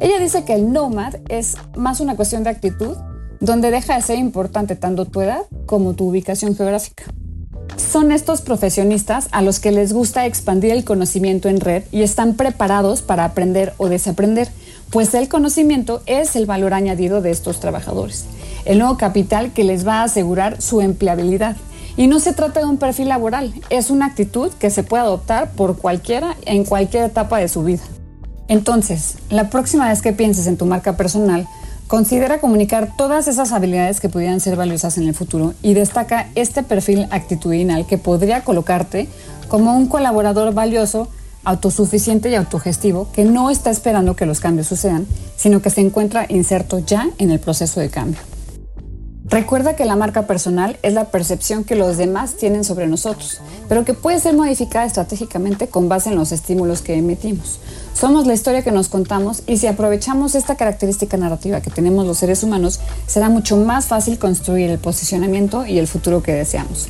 Ella 0.00 0.18
dice 0.18 0.44
que 0.44 0.52
el 0.52 0.70
nomad 0.70 1.14
es 1.30 1.56
más 1.76 2.00
una 2.00 2.14
cuestión 2.14 2.44
de 2.44 2.50
actitud, 2.50 2.94
donde 3.40 3.70
deja 3.70 3.96
de 3.96 4.02
ser 4.02 4.18
importante 4.18 4.76
tanto 4.76 5.06
tu 5.06 5.22
edad 5.22 5.42
como 5.64 5.94
tu 5.94 6.10
ubicación 6.10 6.54
geográfica. 6.54 7.04
Son 7.76 8.12
estos 8.12 8.40
profesionistas 8.40 9.28
a 9.32 9.42
los 9.42 9.60
que 9.60 9.72
les 9.72 9.92
gusta 9.92 10.26
expandir 10.26 10.72
el 10.72 10.84
conocimiento 10.84 11.48
en 11.48 11.60
red 11.60 11.84
y 11.92 12.02
están 12.02 12.34
preparados 12.34 13.02
para 13.02 13.24
aprender 13.24 13.74
o 13.78 13.88
desaprender, 13.88 14.48
pues 14.90 15.14
el 15.14 15.28
conocimiento 15.28 16.02
es 16.06 16.36
el 16.36 16.46
valor 16.46 16.74
añadido 16.74 17.20
de 17.20 17.30
estos 17.30 17.60
trabajadores, 17.60 18.26
el 18.64 18.78
nuevo 18.78 18.96
capital 18.96 19.52
que 19.52 19.64
les 19.64 19.86
va 19.86 20.00
a 20.00 20.04
asegurar 20.04 20.60
su 20.60 20.80
empleabilidad. 20.80 21.56
Y 21.96 22.06
no 22.06 22.20
se 22.20 22.32
trata 22.32 22.60
de 22.60 22.66
un 22.66 22.78
perfil 22.78 23.08
laboral, 23.08 23.52
es 23.68 23.90
una 23.90 24.06
actitud 24.06 24.50
que 24.52 24.70
se 24.70 24.82
puede 24.82 25.02
adoptar 25.02 25.50
por 25.52 25.76
cualquiera 25.76 26.36
en 26.46 26.64
cualquier 26.64 27.04
etapa 27.04 27.38
de 27.38 27.48
su 27.48 27.64
vida. 27.64 27.82
Entonces, 28.48 29.16
la 29.30 29.50
próxima 29.50 29.88
vez 29.88 30.02
que 30.02 30.12
pienses 30.12 30.46
en 30.46 30.56
tu 30.56 30.66
marca 30.66 30.96
personal, 30.96 31.46
Considera 31.92 32.40
comunicar 32.40 32.96
todas 32.96 33.28
esas 33.28 33.52
habilidades 33.52 34.00
que 34.00 34.08
pudieran 34.08 34.40
ser 34.40 34.56
valiosas 34.56 34.96
en 34.96 35.06
el 35.06 35.14
futuro 35.14 35.52
y 35.60 35.74
destaca 35.74 36.30
este 36.34 36.62
perfil 36.62 37.06
actitudinal 37.10 37.86
que 37.86 37.98
podría 37.98 38.44
colocarte 38.44 39.08
como 39.48 39.76
un 39.76 39.88
colaborador 39.88 40.54
valioso, 40.54 41.08
autosuficiente 41.44 42.30
y 42.30 42.34
autogestivo 42.34 43.08
que 43.12 43.26
no 43.26 43.50
está 43.50 43.68
esperando 43.68 44.16
que 44.16 44.24
los 44.24 44.40
cambios 44.40 44.68
sucedan, 44.68 45.06
sino 45.36 45.60
que 45.60 45.68
se 45.68 45.82
encuentra 45.82 46.24
inserto 46.30 46.78
ya 46.78 47.10
en 47.18 47.30
el 47.30 47.40
proceso 47.40 47.78
de 47.78 47.90
cambio. 47.90 48.20
Recuerda 49.26 49.76
que 49.76 49.84
la 49.84 49.94
marca 49.94 50.26
personal 50.26 50.78
es 50.82 50.94
la 50.94 51.10
percepción 51.10 51.62
que 51.62 51.74
los 51.74 51.98
demás 51.98 52.36
tienen 52.36 52.64
sobre 52.64 52.86
nosotros, 52.86 53.42
pero 53.68 53.84
que 53.84 53.92
puede 53.92 54.18
ser 54.18 54.34
modificada 54.34 54.86
estratégicamente 54.86 55.68
con 55.68 55.90
base 55.90 56.08
en 56.08 56.16
los 56.16 56.32
estímulos 56.32 56.80
que 56.80 56.94
emitimos. 56.94 57.60
Somos 57.94 58.26
la 58.26 58.34
historia 58.34 58.62
que 58.62 58.72
nos 58.72 58.88
contamos 58.88 59.42
y 59.46 59.58
si 59.58 59.66
aprovechamos 59.66 60.34
esta 60.34 60.56
característica 60.56 61.16
narrativa 61.16 61.60
que 61.60 61.70
tenemos 61.70 62.06
los 62.06 62.18
seres 62.18 62.42
humanos, 62.42 62.80
será 63.06 63.28
mucho 63.28 63.56
más 63.56 63.86
fácil 63.86 64.18
construir 64.18 64.70
el 64.70 64.78
posicionamiento 64.78 65.66
y 65.66 65.78
el 65.78 65.86
futuro 65.86 66.22
que 66.22 66.32
deseamos. 66.32 66.88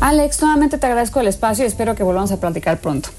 Alex, 0.00 0.40
nuevamente 0.40 0.78
te 0.78 0.86
agradezco 0.86 1.20
el 1.20 1.28
espacio 1.28 1.64
y 1.64 1.68
espero 1.68 1.94
que 1.94 2.02
volvamos 2.02 2.32
a 2.32 2.40
platicar 2.40 2.80
pronto. 2.80 3.10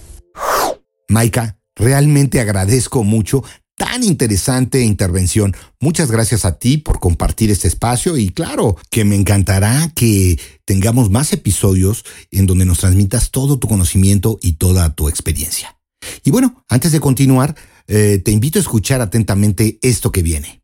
Maika, 1.09 1.57
realmente 1.75 2.39
agradezco 2.39 3.03
mucho 3.03 3.43
tan 3.75 4.03
interesante 4.03 4.81
intervención. 4.81 5.55
Muchas 5.79 6.11
gracias 6.11 6.45
a 6.45 6.57
ti 6.57 6.77
por 6.77 6.99
compartir 6.99 7.51
este 7.51 7.67
espacio 7.67 8.17
y 8.17 8.29
claro 8.29 8.77
que 8.89 9.03
me 9.03 9.15
encantará 9.15 9.91
que 9.95 10.39
tengamos 10.65 11.09
más 11.09 11.33
episodios 11.33 12.05
en 12.31 12.45
donde 12.45 12.65
nos 12.65 12.79
transmitas 12.79 13.31
todo 13.31 13.57
tu 13.57 13.67
conocimiento 13.67 14.39
y 14.41 14.53
toda 14.53 14.93
tu 14.93 15.09
experiencia. 15.09 15.77
Y 16.23 16.31
bueno, 16.31 16.63
antes 16.69 16.91
de 16.91 16.99
continuar, 16.99 17.55
eh, 17.87 18.21
te 18.23 18.31
invito 18.31 18.59
a 18.59 18.61
escuchar 18.61 19.01
atentamente 19.01 19.79
esto 19.81 20.11
que 20.11 20.23
viene. 20.23 20.63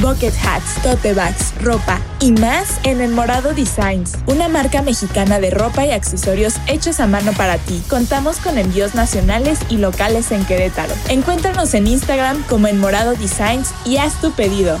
bucket 0.00 0.34
hats, 0.44 0.82
tote 0.82 1.14
bags, 1.14 1.54
ropa 1.62 2.00
y 2.20 2.32
más 2.32 2.80
en 2.84 3.00
El 3.00 3.12
Morado 3.12 3.54
Designs, 3.54 4.16
una 4.26 4.48
marca 4.48 4.82
mexicana 4.82 5.40
de 5.40 5.50
ropa 5.50 5.86
y 5.86 5.90
accesorios 5.90 6.56
hechos 6.66 7.00
a 7.00 7.06
mano 7.06 7.32
para 7.32 7.58
ti. 7.58 7.82
Contamos 7.88 8.38
con 8.38 8.58
envíos 8.58 8.94
nacionales 8.94 9.58
y 9.68 9.76
locales 9.76 10.32
en 10.32 10.44
Querétaro. 10.44 10.94
Encuéntranos 11.08 11.74
en 11.74 11.86
Instagram 11.86 12.42
como 12.48 12.66
El 12.66 12.78
Morado 12.78 13.14
Designs 13.14 13.70
y 13.84 13.98
haz 13.98 14.20
tu 14.20 14.32
pedido. 14.32 14.80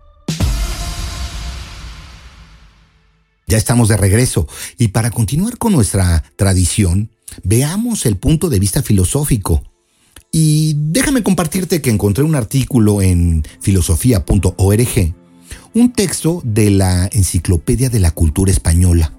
Ya 3.51 3.57
estamos 3.57 3.89
de 3.89 3.97
regreso 3.97 4.47
y 4.77 4.87
para 4.87 5.11
continuar 5.11 5.57
con 5.57 5.73
nuestra 5.73 6.23
tradición, 6.37 7.09
veamos 7.43 8.05
el 8.05 8.15
punto 8.15 8.47
de 8.47 8.59
vista 8.59 8.81
filosófico. 8.81 9.61
Y 10.31 10.75
déjame 10.77 11.21
compartirte 11.21 11.81
que 11.81 11.89
encontré 11.89 12.23
un 12.23 12.35
artículo 12.35 13.01
en 13.01 13.43
filosofía.org, 13.59 15.13
un 15.73 15.91
texto 15.91 16.41
de 16.45 16.71
la 16.71 17.09
Enciclopedia 17.11 17.89
de 17.89 17.99
la 17.99 18.11
Cultura 18.11 18.53
Española, 18.53 19.11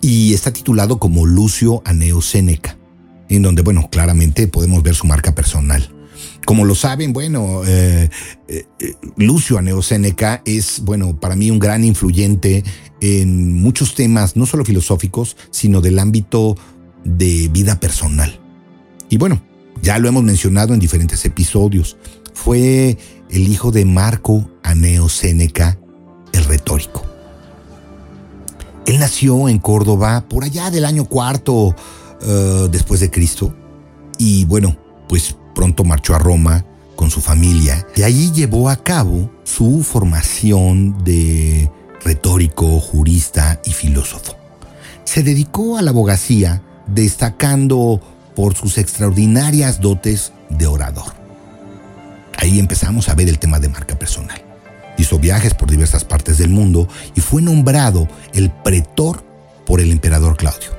y 0.00 0.34
está 0.34 0.52
titulado 0.52 0.98
como 0.98 1.24
Lucio 1.24 1.80
Aneo 1.84 2.20
Séneca, 2.20 2.76
en 3.28 3.42
donde, 3.42 3.62
bueno, 3.62 3.88
claramente 3.92 4.48
podemos 4.48 4.82
ver 4.82 4.96
su 4.96 5.06
marca 5.06 5.36
personal. 5.36 5.94
Como 6.48 6.64
lo 6.64 6.74
saben, 6.74 7.12
bueno, 7.12 7.60
eh, 7.66 8.08
eh, 8.48 8.64
Lucio 9.16 9.58
Aneo 9.58 9.82
Séneca 9.82 10.40
es, 10.46 10.80
bueno, 10.82 11.20
para 11.20 11.36
mí 11.36 11.50
un 11.50 11.58
gran 11.58 11.84
influyente 11.84 12.64
en 13.02 13.52
muchos 13.60 13.94
temas, 13.94 14.34
no 14.34 14.46
solo 14.46 14.64
filosóficos, 14.64 15.36
sino 15.50 15.82
del 15.82 15.98
ámbito 15.98 16.56
de 17.04 17.48
vida 17.52 17.78
personal. 17.78 18.40
Y 19.10 19.18
bueno, 19.18 19.42
ya 19.82 19.98
lo 19.98 20.08
hemos 20.08 20.24
mencionado 20.24 20.72
en 20.72 20.80
diferentes 20.80 21.22
episodios. 21.26 21.98
Fue 22.32 22.96
el 23.28 23.46
hijo 23.46 23.70
de 23.70 23.84
Marco 23.84 24.50
Aneo 24.62 25.10
Séneca, 25.10 25.78
el 26.32 26.44
retórico. 26.44 27.04
Él 28.86 28.98
nació 28.98 29.50
en 29.50 29.58
Córdoba 29.58 30.24
por 30.30 30.44
allá 30.44 30.70
del 30.70 30.86
año 30.86 31.04
cuarto 31.04 31.76
eh, 32.22 32.68
después 32.70 33.00
de 33.00 33.10
Cristo. 33.10 33.54
Y 34.16 34.46
bueno, 34.46 34.78
pues 35.10 35.36
pronto 35.58 35.82
marchó 35.82 36.14
a 36.14 36.20
Roma 36.20 36.64
con 36.94 37.10
su 37.10 37.20
familia 37.20 37.84
y 37.96 38.04
allí 38.04 38.30
llevó 38.30 38.68
a 38.68 38.76
cabo 38.76 39.28
su 39.42 39.82
formación 39.82 41.02
de 41.02 41.68
retórico, 42.04 42.78
jurista 42.78 43.60
y 43.64 43.72
filósofo. 43.72 44.36
Se 45.02 45.24
dedicó 45.24 45.76
a 45.76 45.82
la 45.82 45.90
abogacía, 45.90 46.62
destacando 46.86 48.00
por 48.36 48.54
sus 48.54 48.78
extraordinarias 48.78 49.80
dotes 49.80 50.32
de 50.48 50.68
orador. 50.68 51.12
Ahí 52.36 52.60
empezamos 52.60 53.08
a 53.08 53.16
ver 53.16 53.28
el 53.28 53.40
tema 53.40 53.58
de 53.58 53.68
marca 53.68 53.98
personal. 53.98 54.40
Hizo 54.96 55.18
viajes 55.18 55.54
por 55.54 55.68
diversas 55.68 56.04
partes 56.04 56.38
del 56.38 56.50
mundo 56.50 56.86
y 57.16 57.20
fue 57.20 57.42
nombrado 57.42 58.06
el 58.32 58.52
pretor 58.52 59.24
por 59.66 59.80
el 59.80 59.90
emperador 59.90 60.36
Claudio. 60.36 60.70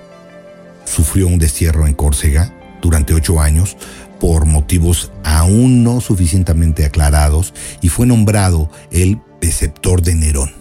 Sufrió 0.86 1.28
un 1.28 1.38
destierro 1.38 1.86
en 1.86 1.96
Córcega 1.96 2.56
durante 2.82 3.14
ocho 3.14 3.42
años 3.42 3.76
por 4.20 4.46
motivos 4.46 5.12
aún 5.24 5.84
no 5.84 6.02
suficientemente 6.02 6.86
aclarados 6.86 7.54
y 7.82 7.90
fue 7.90 8.06
nombrado 8.06 8.70
el 8.92 9.20
preceptor 9.40 10.02
de 10.02 10.16
Nerón 10.16 10.60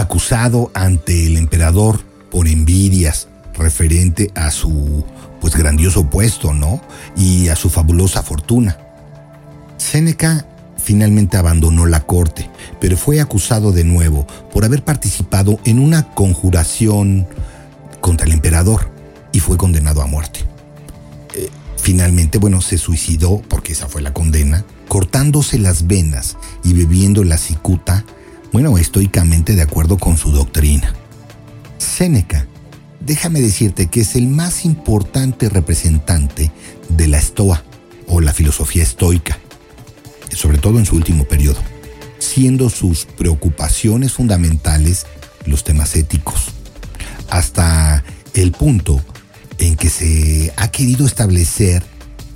acusado 0.00 0.70
ante 0.74 1.26
el 1.26 1.36
emperador 1.36 2.00
por 2.30 2.48
envidias 2.48 3.28
referente 3.54 4.30
a 4.34 4.50
su 4.50 5.04
pues 5.40 5.56
grandioso 5.56 6.08
puesto, 6.08 6.52
¿no? 6.52 6.80
Y 7.16 7.48
a 7.48 7.56
su 7.56 7.70
fabulosa 7.70 8.22
fortuna. 8.22 8.78
Séneca 9.76 10.46
finalmente 10.76 11.36
abandonó 11.36 11.86
la 11.86 12.00
corte, 12.00 12.50
pero 12.80 12.96
fue 12.96 13.20
acusado 13.20 13.72
de 13.72 13.84
nuevo 13.84 14.26
por 14.52 14.64
haber 14.64 14.82
participado 14.82 15.58
en 15.64 15.78
una 15.78 16.10
conjuración 16.14 17.26
contra 18.00 18.26
el 18.26 18.32
emperador 18.32 18.90
y 19.32 19.40
fue 19.40 19.56
condenado 19.56 20.02
a 20.02 20.06
muerte. 20.06 20.49
Finalmente, 21.90 22.38
bueno, 22.38 22.60
se 22.60 22.78
suicidó, 22.78 23.42
porque 23.48 23.72
esa 23.72 23.88
fue 23.88 24.00
la 24.00 24.14
condena, 24.14 24.64
cortándose 24.86 25.58
las 25.58 25.88
venas 25.88 26.36
y 26.62 26.72
bebiendo 26.72 27.24
la 27.24 27.36
cicuta 27.36 28.04
bueno, 28.52 28.78
estoicamente 28.78 29.56
de 29.56 29.62
acuerdo 29.62 29.98
con 29.98 30.16
su 30.16 30.30
doctrina. 30.30 30.94
Séneca, 31.78 32.46
déjame 33.00 33.40
decirte 33.40 33.88
que 33.88 34.02
es 34.02 34.14
el 34.14 34.28
más 34.28 34.64
importante 34.64 35.48
representante 35.48 36.52
de 36.88 37.08
la 37.08 37.18
estoa 37.18 37.64
o 38.06 38.20
la 38.20 38.32
filosofía 38.32 38.84
estoica, 38.84 39.36
sobre 40.32 40.58
todo 40.58 40.78
en 40.78 40.86
su 40.86 40.94
último 40.94 41.24
periodo, 41.24 41.58
siendo 42.20 42.70
sus 42.70 43.04
preocupaciones 43.04 44.12
fundamentales 44.12 45.06
los 45.44 45.64
temas 45.64 45.96
éticos, 45.96 46.50
hasta 47.30 48.04
el 48.34 48.52
punto 48.52 49.02
en 49.60 49.76
que 49.76 49.88
se 49.88 50.52
ha 50.56 50.68
querido 50.72 51.06
establecer 51.06 51.84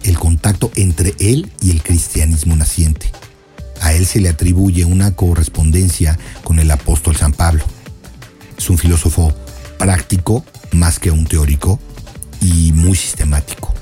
el 0.04 0.18
contacto 0.18 0.70
entre 0.76 1.14
él 1.18 1.50
y 1.60 1.72
el 1.72 1.82
cristianismo 1.82 2.54
naciente 2.54 3.10
a 3.84 3.92
él 3.92 4.06
se 4.06 4.18
le 4.18 4.30
atribuye 4.30 4.86
una 4.86 5.14
correspondencia 5.14 6.18
con 6.42 6.58
el 6.58 6.70
apóstol 6.70 7.16
San 7.16 7.32
Pablo. 7.32 7.64
Es 8.56 8.70
un 8.70 8.78
filósofo 8.78 9.34
práctico 9.78 10.42
más 10.72 10.98
que 10.98 11.10
un 11.10 11.26
teórico 11.26 11.78
y 12.40 12.72
muy 12.72 12.96
sistemático. 12.96 13.74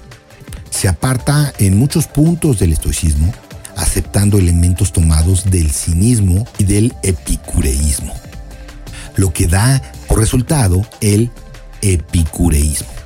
Se 0.71 0.89
aparta 0.89 1.53
en 1.59 1.79
muchos 1.79 2.09
puntos 2.09 2.59
del 2.59 2.73
estoicismo, 2.73 3.33
aceptando 3.77 4.39
elementos 4.39 4.93
tomados 4.93 5.45
del 5.51 5.71
cinismo 5.71 6.47
y 6.59 6.65
del 6.65 6.95
epicureísmo, 7.05 8.13
lo 9.17 9.33
que 9.33 9.47
da 9.47 9.81
por 10.09 10.19
resultado 10.19 10.85
el 11.01 11.31
epicureísmo. 11.81 13.02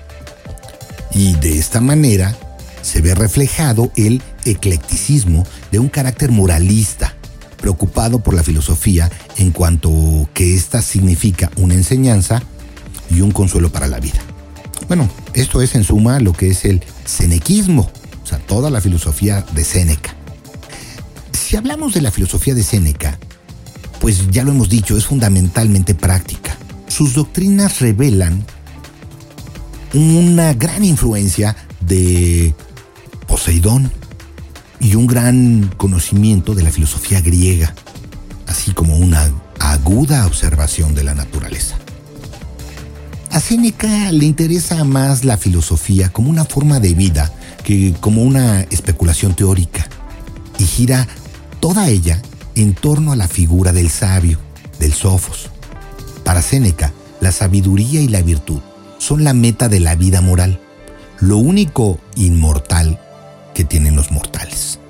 Y 1.16 1.35
de 1.37 1.59
esta 1.59 1.81
manera 1.81 2.37
se 2.83 3.00
ve 3.00 3.14
reflejado 3.14 3.90
el 3.96 4.22
eclecticismo 4.44 5.46
de 5.72 5.79
un 5.79 5.88
carácter 5.88 6.31
moralista, 6.31 7.14
preocupado 7.57 8.18
por 8.18 8.35
la 8.35 8.42
filosofía 8.42 9.11
en 9.38 9.50
cuanto 9.50 10.29
que 10.35 10.55
ésta 10.55 10.83
significa 10.83 11.50
una 11.57 11.72
enseñanza 11.72 12.42
y 13.09 13.22
un 13.22 13.31
consuelo 13.31 13.72
para 13.72 13.88
la 13.88 13.98
vida. 13.98 14.20
Bueno, 14.88 15.09
esto 15.33 15.62
es 15.62 15.74
en 15.74 15.85
suma 15.85 16.20
lo 16.20 16.35
que 16.35 16.50
es 16.50 16.66
el 16.66 16.83
senequismo, 17.07 17.90
o 18.22 18.26
sea, 18.26 18.38
toda 18.38 18.68
la 18.68 18.83
filosofía 18.83 19.44
de 19.52 19.64
Séneca. 19.64 20.14
Si 21.33 21.57
hablamos 21.57 21.94
de 21.94 22.02
la 22.02 22.11
filosofía 22.11 22.55
de 22.55 22.62
Séneca, 22.62 23.18
pues 24.00 24.31
ya 24.31 24.44
lo 24.44 24.50
hemos 24.50 24.68
dicho, 24.68 24.98
es 24.98 25.07
fundamentalmente 25.07 25.94
práctica. 25.94 26.59
Sus 26.88 27.14
doctrinas 27.14 27.81
revelan 27.81 28.44
una 29.94 30.53
gran 30.55 30.85
influencia 30.85 31.57
de 31.81 32.55
Poseidón 33.27 33.90
y 34.81 34.94
un 34.94 35.07
gran 35.07 35.72
conocimiento 35.77 36.55
de 36.55 36.62
la 36.62 36.70
filosofía 36.70 37.20
griega, 37.20 37.75
así 38.46 38.72
como 38.72 38.96
una 38.96 39.31
aguda 39.59 40.27
observación 40.27 40.94
de 40.94 41.05
la 41.05 41.14
naturaleza. 41.14 41.77
A 43.31 43.40
Séneca 43.40 44.12
le 44.12 44.25
interesa 44.25 44.85
más 44.85 45.25
la 45.25 45.37
filosofía 45.37 46.11
como 46.11 46.31
una 46.31 46.44
forma 46.44 46.81
de 46.81 46.94
vida 46.94 47.33
que 47.64 47.94
como 48.01 48.22
una 48.22 48.62
especulación 48.62 49.35
teórica, 49.35 49.88
y 50.59 50.64
gira 50.64 51.07
toda 51.61 51.88
ella 51.88 52.22
en 52.55 52.75
torno 52.75 53.12
a 53.12 53.16
la 53.16 53.29
figura 53.29 53.72
del 53.72 53.90
sabio, 53.90 54.38
del 54.79 54.94
sofos. 54.94 55.51
Para 56.25 56.42
Séneca, 56.42 56.92
la 57.20 57.33
sabiduría 57.33 58.01
y 58.01 58.09
la 58.09 58.22
virtud 58.22 58.61
son 59.07 59.23
la 59.23 59.35
meta 59.35 59.69
de 59.69 59.79
la 59.79 59.95
vida 59.95 60.21
moral, 60.21 60.59
lo 61.21 61.37
único 61.37 62.01
inmortal 62.16 62.99
que 63.55 63.62
tienen 63.62 63.95
los 63.95 64.11
mortales. 64.11 64.81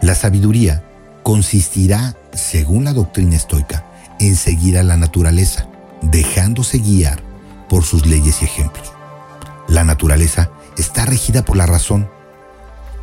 La 0.00 0.14
sabiduría 0.14 0.84
consistirá, 1.24 2.16
según 2.32 2.84
la 2.84 2.92
doctrina 2.92 3.34
estoica, 3.34 3.84
en 4.20 4.36
seguir 4.36 4.78
a 4.78 4.84
la 4.84 4.96
naturaleza, 4.96 5.66
dejándose 6.02 6.78
guiar 6.78 7.18
por 7.68 7.82
sus 7.82 8.06
leyes 8.06 8.42
y 8.42 8.44
ejemplos. 8.44 8.92
La 9.66 9.82
naturaleza 9.82 10.50
está 10.78 11.04
regida 11.04 11.44
por 11.44 11.56
la 11.56 11.66
razón. 11.66 12.08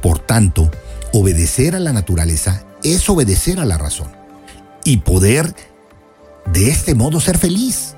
Por 0.02 0.20
tanto, 0.20 0.72
obedecer 1.12 1.76
a 1.76 1.80
la 1.80 1.92
naturaleza 1.92 2.64
es 2.82 3.10
obedecer 3.10 3.60
a 3.60 3.66
la 3.66 3.78
razón 3.78 4.08
y 4.86 5.00
poder 5.00 5.54
de 6.46 6.70
este 6.70 6.96
modo 6.96 7.20
ser 7.20 7.38
feliz. 7.38 7.96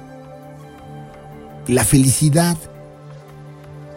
La 1.67 1.83
felicidad 1.83 2.57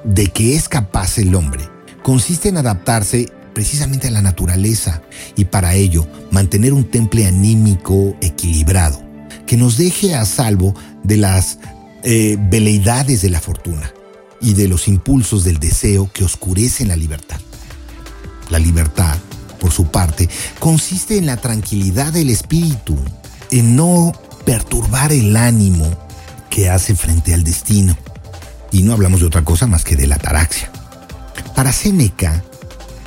de 0.03 0.29
que 0.29 0.57
es 0.57 0.71
capaz 0.71 1.19
el 1.19 1.35
hombre 1.35 1.69
consiste 2.03 2.49
en 2.49 2.57
adaptarse 2.57 3.31
precisamente 3.53 4.09
a 4.09 4.11
la 4.11 4.23
naturaleza 4.23 5.03
y 5.37 5.45
para 5.45 5.75
ello 5.75 6.07
mantener 6.31 6.73
un 6.73 6.85
temple 6.85 7.27
anímico 7.27 8.17
equilibrado 8.23 9.03
que 9.47 9.59
nos 9.59 9.77
deje 9.77 10.15
a 10.15 10.25
salvo 10.25 10.75
de 11.03 11.19
las 11.19 11.59
eh, 12.05 12.39
veleidades 12.49 13.21
de 13.21 13.29
la 13.29 13.41
fortuna 13.41 13.93
y 14.41 14.55
de 14.55 14.69
los 14.69 14.89
impulsos 14.89 15.45
del 15.45 15.59
deseo 15.59 16.11
que 16.11 16.25
oscurecen 16.25 16.89
la 16.89 16.97
libertad. 16.97 17.41
La 18.49 18.59
libertad, 18.59 19.19
por 19.61 19.73
su 19.73 19.87
parte, 19.87 20.31
consiste 20.59 21.19
en 21.19 21.27
la 21.27 21.37
tranquilidad 21.37 22.15
del 22.15 22.31
espíritu, 22.31 22.97
en 23.51 23.77
no 23.77 24.13
perturbar 24.47 25.13
el 25.13 25.37
ánimo 25.37 26.08
que 26.51 26.71
hace 26.71 26.95
frente 26.95 27.35
al 27.35 27.45
destino. 27.45 27.97
Y 28.71 28.83
no 28.83 28.93
hablamos 28.93 29.21
de 29.21 29.27
otra 29.27 29.45
cosa 29.45 29.67
más 29.67 29.85
que 29.85 29.97
de 29.97 30.07
la 30.07 30.17
ataraxia. 30.17 30.71
Para 31.55 31.73
Séneca, 31.73 32.45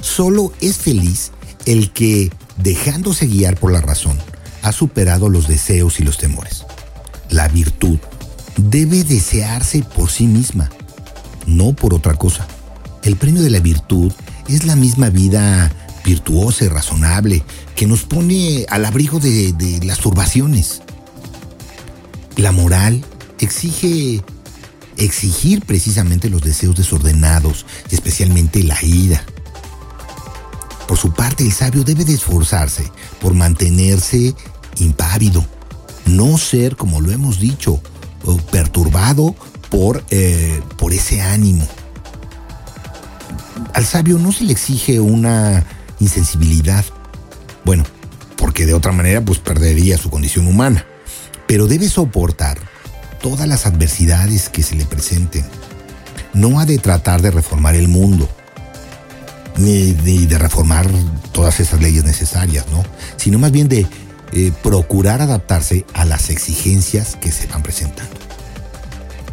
solo 0.01 0.53
es 0.59 0.77
feliz 0.77 1.31
el 1.65 1.91
que, 1.91 2.31
dejándose 2.57 3.27
guiar 3.27 3.57
por 3.57 3.71
la 3.71 3.81
razón, 3.81 4.17
ha 4.61 4.71
superado 4.71 5.29
los 5.29 5.47
deseos 5.47 5.99
y 5.99 6.03
los 6.03 6.17
temores. 6.17 6.65
La 7.29 7.47
virtud 7.47 7.99
debe 8.57 9.03
desearse 9.03 9.83
por 9.83 10.09
sí 10.09 10.27
misma, 10.27 10.69
no 11.45 11.73
por 11.73 11.93
otra 11.93 12.15
cosa. 12.15 12.47
El 13.03 13.15
premio 13.15 13.41
de 13.41 13.49
la 13.49 13.59
virtud 13.59 14.11
es 14.47 14.65
la 14.65 14.75
misma 14.75 15.09
vida 15.09 15.71
virtuosa 16.03 16.65
y 16.65 16.67
razonable 16.67 17.43
que 17.75 17.87
nos 17.87 18.03
pone 18.03 18.65
al 18.69 18.85
abrigo 18.85 19.19
de, 19.19 19.53
de 19.53 19.83
las 19.85 19.99
turbaciones. 19.99 20.81
La 22.37 22.51
moral 22.51 23.03
exige 23.41 24.23
exigir 24.97 25.65
precisamente 25.65 26.29
los 26.29 26.41
deseos 26.41 26.75
desordenados 26.75 27.65
especialmente 27.89 28.63
la 28.63 28.77
ira. 28.83 29.23
Por 30.87 30.97
su 30.97 31.13
parte, 31.13 31.43
el 31.43 31.51
sabio 31.51 31.83
debe 31.83 32.05
de 32.05 32.13
esforzarse 32.13 32.83
por 33.19 33.33
mantenerse 33.33 34.35
impávido, 34.77 35.45
no 36.05 36.37
ser, 36.37 36.75
como 36.75 37.01
lo 37.01 37.11
hemos 37.11 37.39
dicho, 37.39 37.81
perturbado 38.51 39.35
por, 39.69 40.03
eh, 40.09 40.61
por 40.77 40.93
ese 40.93 41.21
ánimo. 41.21 41.65
Al 43.73 43.85
sabio 43.85 44.17
no 44.17 44.31
se 44.31 44.43
le 44.43 44.51
exige 44.51 44.99
una 44.99 45.65
insensibilidad, 45.99 46.83
bueno, 47.63 47.85
porque 48.35 48.65
de 48.65 48.73
otra 48.73 48.91
manera 48.91 49.23
pues 49.23 49.39
perdería 49.39 49.97
su 49.97 50.09
condición 50.09 50.47
humana, 50.47 50.85
pero 51.47 51.67
debe 51.67 51.87
soportar 51.87 52.70
todas 53.21 53.47
las 53.47 53.65
adversidades 53.65 54.49
que 54.49 54.63
se 54.63 54.75
le 54.75 54.85
presenten. 54.85 55.45
No 56.33 56.59
ha 56.59 56.65
de 56.65 56.77
tratar 56.77 57.21
de 57.21 57.31
reformar 57.31 57.75
el 57.75 57.87
mundo, 57.87 58.27
ni, 59.57 59.93
de 59.93 60.37
reformar 60.37 60.87
todas 61.31 61.59
esas 61.59 61.81
leyes 61.81 62.03
necesarias, 62.03 62.65
¿no? 62.71 62.83
Sino 63.17 63.39
más 63.39 63.51
bien 63.51 63.67
de 63.67 63.85
eh, 64.31 64.51
procurar 64.63 65.21
adaptarse 65.21 65.85
a 65.93 66.05
las 66.05 66.29
exigencias 66.29 67.15
que 67.15 67.31
se 67.31 67.47
van 67.47 67.63
presentando. 67.63 68.15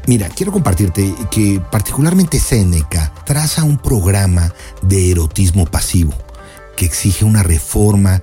Mira, 0.06 0.28
quiero 0.30 0.52
compartirte 0.52 1.14
que 1.30 1.60
particularmente 1.70 2.40
Seneca 2.40 3.12
traza 3.24 3.64
un 3.64 3.78
programa 3.78 4.54
de 4.80 5.10
erotismo 5.10 5.66
pasivo 5.66 6.14
que 6.76 6.86
exige 6.86 7.24
una 7.24 7.42
reforma 7.42 8.22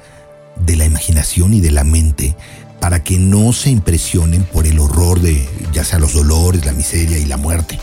de 0.60 0.78
la 0.78 0.86
imaginación 0.86 1.54
y 1.54 1.62
de 1.62 1.72
la 1.72 1.84
mente 1.84 2.36
para 2.86 3.04
que 3.04 3.18
no 3.18 3.52
se 3.52 3.72
impresionen 3.72 4.44
por 4.44 4.68
el 4.68 4.78
horror 4.78 5.20
de 5.20 5.50
ya 5.74 5.84
sea 5.84 5.98
los 5.98 6.14
dolores, 6.14 6.68
la 6.68 6.72
miseria 6.72 7.18
y 7.18 7.26
la 7.26 7.36
muerte. 7.36 7.80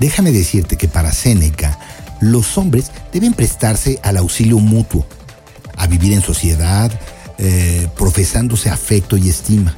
Déjame 0.00 0.32
decirte 0.32 0.78
que 0.78 0.88
para 0.88 1.12
Séneca, 1.12 1.78
los 2.18 2.56
hombres 2.56 2.90
deben 3.12 3.34
prestarse 3.34 4.00
al 4.02 4.16
auxilio 4.16 4.58
mutuo, 4.60 5.04
a 5.76 5.86
vivir 5.88 6.14
en 6.14 6.22
sociedad, 6.22 6.90
eh, 7.36 7.86
profesándose 7.94 8.70
afecto 8.70 9.18
y 9.18 9.28
estima, 9.28 9.76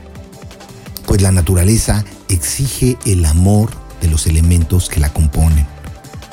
pues 1.09 1.20
la 1.20 1.33
naturaleza 1.33 2.05
exige 2.29 2.96
el 3.07 3.24
amor 3.24 3.70
de 4.00 4.07
los 4.07 4.29
elementos 4.29 4.88
que 4.88 5.00
la 5.00 5.12
componen. 5.12 5.66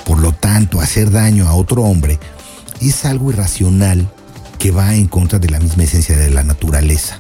Por 0.06 0.20
lo 0.20 0.34
tanto, 0.34 0.82
hacer 0.82 1.10
daño 1.10 1.48
a 1.48 1.56
otro 1.56 1.82
hombre 1.82 2.20
es 2.80 3.06
algo 3.06 3.32
irracional 3.32 4.08
que 4.60 4.70
va 4.70 4.94
en 4.94 5.08
contra 5.08 5.40
de 5.40 5.50
la 5.50 5.60
misma 5.60 5.86
esencia 5.86 6.16
de 6.16 6.30
la 6.30 6.44
naturaleza. 6.44 7.20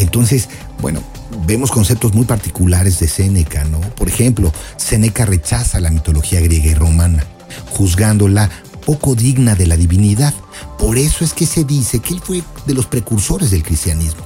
Entonces, 0.00 0.48
bueno, 0.80 1.02
vemos 1.46 1.70
conceptos 1.70 2.14
muy 2.14 2.24
particulares 2.24 2.98
de 3.00 3.06
Séneca, 3.06 3.64
¿no? 3.64 3.80
Por 3.80 4.08
ejemplo, 4.08 4.50
Séneca 4.78 5.26
rechaza 5.26 5.78
la 5.78 5.90
mitología 5.90 6.40
griega 6.40 6.70
y 6.70 6.74
romana, 6.74 7.26
juzgándola 7.72 8.50
poco 8.86 9.14
digna 9.14 9.54
de 9.54 9.66
la 9.66 9.76
divinidad. 9.76 10.32
Por 10.78 10.96
eso 10.96 11.22
es 11.22 11.34
que 11.34 11.44
se 11.44 11.64
dice 11.64 12.00
que 12.00 12.14
él 12.14 12.22
fue 12.24 12.42
de 12.66 12.74
los 12.74 12.86
precursores 12.86 13.50
del 13.50 13.62
cristianismo. 13.62 14.24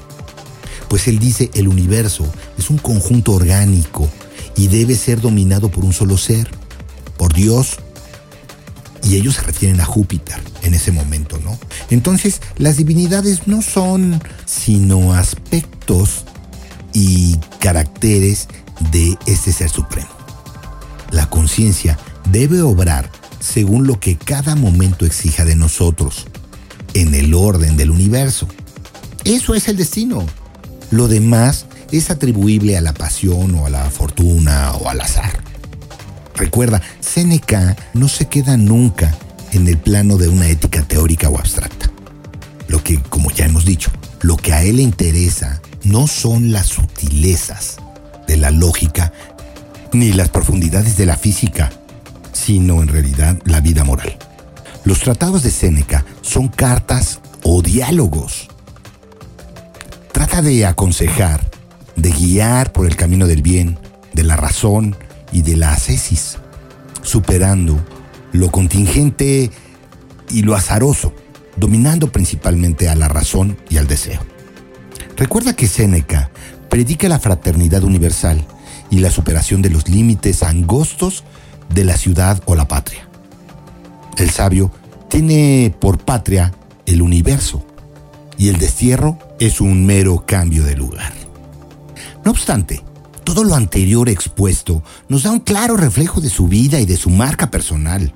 Pues 0.88 1.08
él 1.08 1.18
dice 1.18 1.50
el 1.54 1.66
universo 1.66 2.24
es 2.56 2.70
un 2.70 2.78
conjunto 2.78 3.32
orgánico 3.32 4.08
y 4.54 4.68
debe 4.68 4.94
ser 4.94 5.20
dominado 5.20 5.70
por 5.70 5.84
un 5.84 5.92
solo 5.92 6.16
ser, 6.16 6.48
por 7.16 7.34
Dios. 7.34 7.80
Y 9.04 9.16
ellos 9.16 9.34
se 9.36 9.42
refieren 9.42 9.80
a 9.80 9.84
Júpiter 9.84 10.36
en 10.62 10.74
ese 10.74 10.90
momento, 10.90 11.38
¿no? 11.38 11.58
Entonces, 11.90 12.40
las 12.56 12.78
divinidades 12.78 13.46
no 13.46 13.60
son 13.60 14.22
sino 14.46 15.12
aspectos 15.12 16.24
y 16.94 17.36
caracteres 17.60 18.48
de 18.92 19.16
este 19.26 19.52
ser 19.52 19.68
supremo. 19.68 20.08
La 21.10 21.28
conciencia 21.28 21.98
debe 22.30 22.62
obrar 22.62 23.10
según 23.40 23.86
lo 23.86 24.00
que 24.00 24.16
cada 24.16 24.56
momento 24.56 25.04
exija 25.04 25.44
de 25.44 25.54
nosotros, 25.54 26.26
en 26.94 27.14
el 27.14 27.34
orden 27.34 27.76
del 27.76 27.90
universo. 27.90 28.48
Eso 29.24 29.54
es 29.54 29.68
el 29.68 29.76
destino. 29.76 30.24
Lo 30.90 31.08
demás 31.08 31.66
es 31.92 32.10
atribuible 32.10 32.76
a 32.76 32.80
la 32.80 32.94
pasión 32.94 33.54
o 33.54 33.66
a 33.66 33.70
la 33.70 33.90
fortuna 33.90 34.72
o 34.72 34.88
al 34.88 35.00
azar. 35.00 35.42
Recuerda, 36.34 36.82
Seneca 37.00 37.76
no 37.94 38.08
se 38.08 38.26
queda 38.26 38.56
nunca 38.56 39.14
en 39.52 39.68
el 39.68 39.78
plano 39.78 40.16
de 40.16 40.28
una 40.28 40.48
ética 40.48 40.82
teórica 40.82 41.28
o 41.28 41.38
abstracta. 41.38 41.90
Lo 42.68 42.82
que, 42.82 43.00
como 43.02 43.30
ya 43.30 43.46
hemos 43.46 43.64
dicho, 43.64 43.90
lo 44.22 44.36
que 44.36 44.52
a 44.52 44.62
él 44.62 44.76
le 44.76 44.82
interesa 44.82 45.60
no 45.84 46.06
son 46.06 46.50
las 46.50 46.66
sutilezas 46.66 47.76
de 48.26 48.36
la 48.36 48.50
lógica 48.50 49.12
ni 49.92 50.12
las 50.12 50.28
profundidades 50.28 50.96
de 50.96 51.06
la 51.06 51.16
física, 51.16 51.70
sino 52.32 52.82
en 52.82 52.88
realidad 52.88 53.38
la 53.44 53.60
vida 53.60 53.84
moral. 53.84 54.16
Los 54.84 55.00
tratados 55.00 55.44
de 55.44 55.50
Séneca 55.50 56.04
son 56.20 56.48
cartas 56.48 57.20
o 57.44 57.62
diálogos. 57.62 58.48
Trata 60.10 60.42
de 60.42 60.66
aconsejar, 60.66 61.48
de 61.96 62.10
guiar 62.10 62.72
por 62.72 62.86
el 62.86 62.96
camino 62.96 63.26
del 63.26 63.42
bien, 63.42 63.78
de 64.14 64.24
la 64.24 64.36
razón 64.36 64.96
y 65.34 65.42
de 65.42 65.56
la 65.56 65.72
ascesis, 65.72 66.38
superando 67.02 67.78
lo 68.32 68.50
contingente 68.50 69.50
y 70.30 70.42
lo 70.42 70.54
azaroso, 70.54 71.12
dominando 71.56 72.10
principalmente 72.10 72.88
a 72.88 72.94
la 72.94 73.08
razón 73.08 73.58
y 73.68 73.76
al 73.76 73.86
deseo. 73.86 74.20
Recuerda 75.16 75.54
que 75.54 75.66
Séneca 75.66 76.30
predica 76.70 77.08
la 77.08 77.18
fraternidad 77.18 77.82
universal 77.82 78.46
y 78.90 79.00
la 79.00 79.10
superación 79.10 79.60
de 79.60 79.70
los 79.70 79.88
límites 79.88 80.42
angostos 80.42 81.24
de 81.68 81.84
la 81.84 81.96
ciudad 81.96 82.40
o 82.46 82.54
la 82.54 82.68
patria. 82.68 83.08
El 84.16 84.30
sabio 84.30 84.70
tiene 85.08 85.74
por 85.80 85.98
patria 85.98 86.52
el 86.86 87.02
universo 87.02 87.66
y 88.38 88.48
el 88.48 88.58
destierro 88.58 89.18
es 89.40 89.60
un 89.60 89.84
mero 89.84 90.24
cambio 90.26 90.64
de 90.64 90.76
lugar. 90.76 91.12
No 92.24 92.30
obstante, 92.30 92.82
todo 93.24 93.42
lo 93.42 93.54
anterior 93.54 94.08
expuesto 94.08 94.82
nos 95.08 95.24
da 95.24 95.32
un 95.32 95.40
claro 95.40 95.76
reflejo 95.76 96.20
de 96.20 96.28
su 96.28 96.46
vida 96.46 96.80
y 96.80 96.87
de 96.87 96.96
su 96.96 97.10
marca 97.10 97.50
personal. 97.50 98.14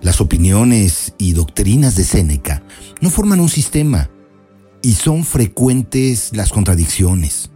Las 0.00 0.20
opiniones 0.20 1.14
y 1.18 1.32
doctrinas 1.32 1.94
de 1.94 2.04
Séneca 2.04 2.62
no 3.00 3.10
forman 3.10 3.40
un 3.40 3.48
sistema 3.48 4.10
y 4.82 4.94
son 4.94 5.24
frecuentes 5.24 6.30
las 6.32 6.50
contradicciones. 6.50 7.50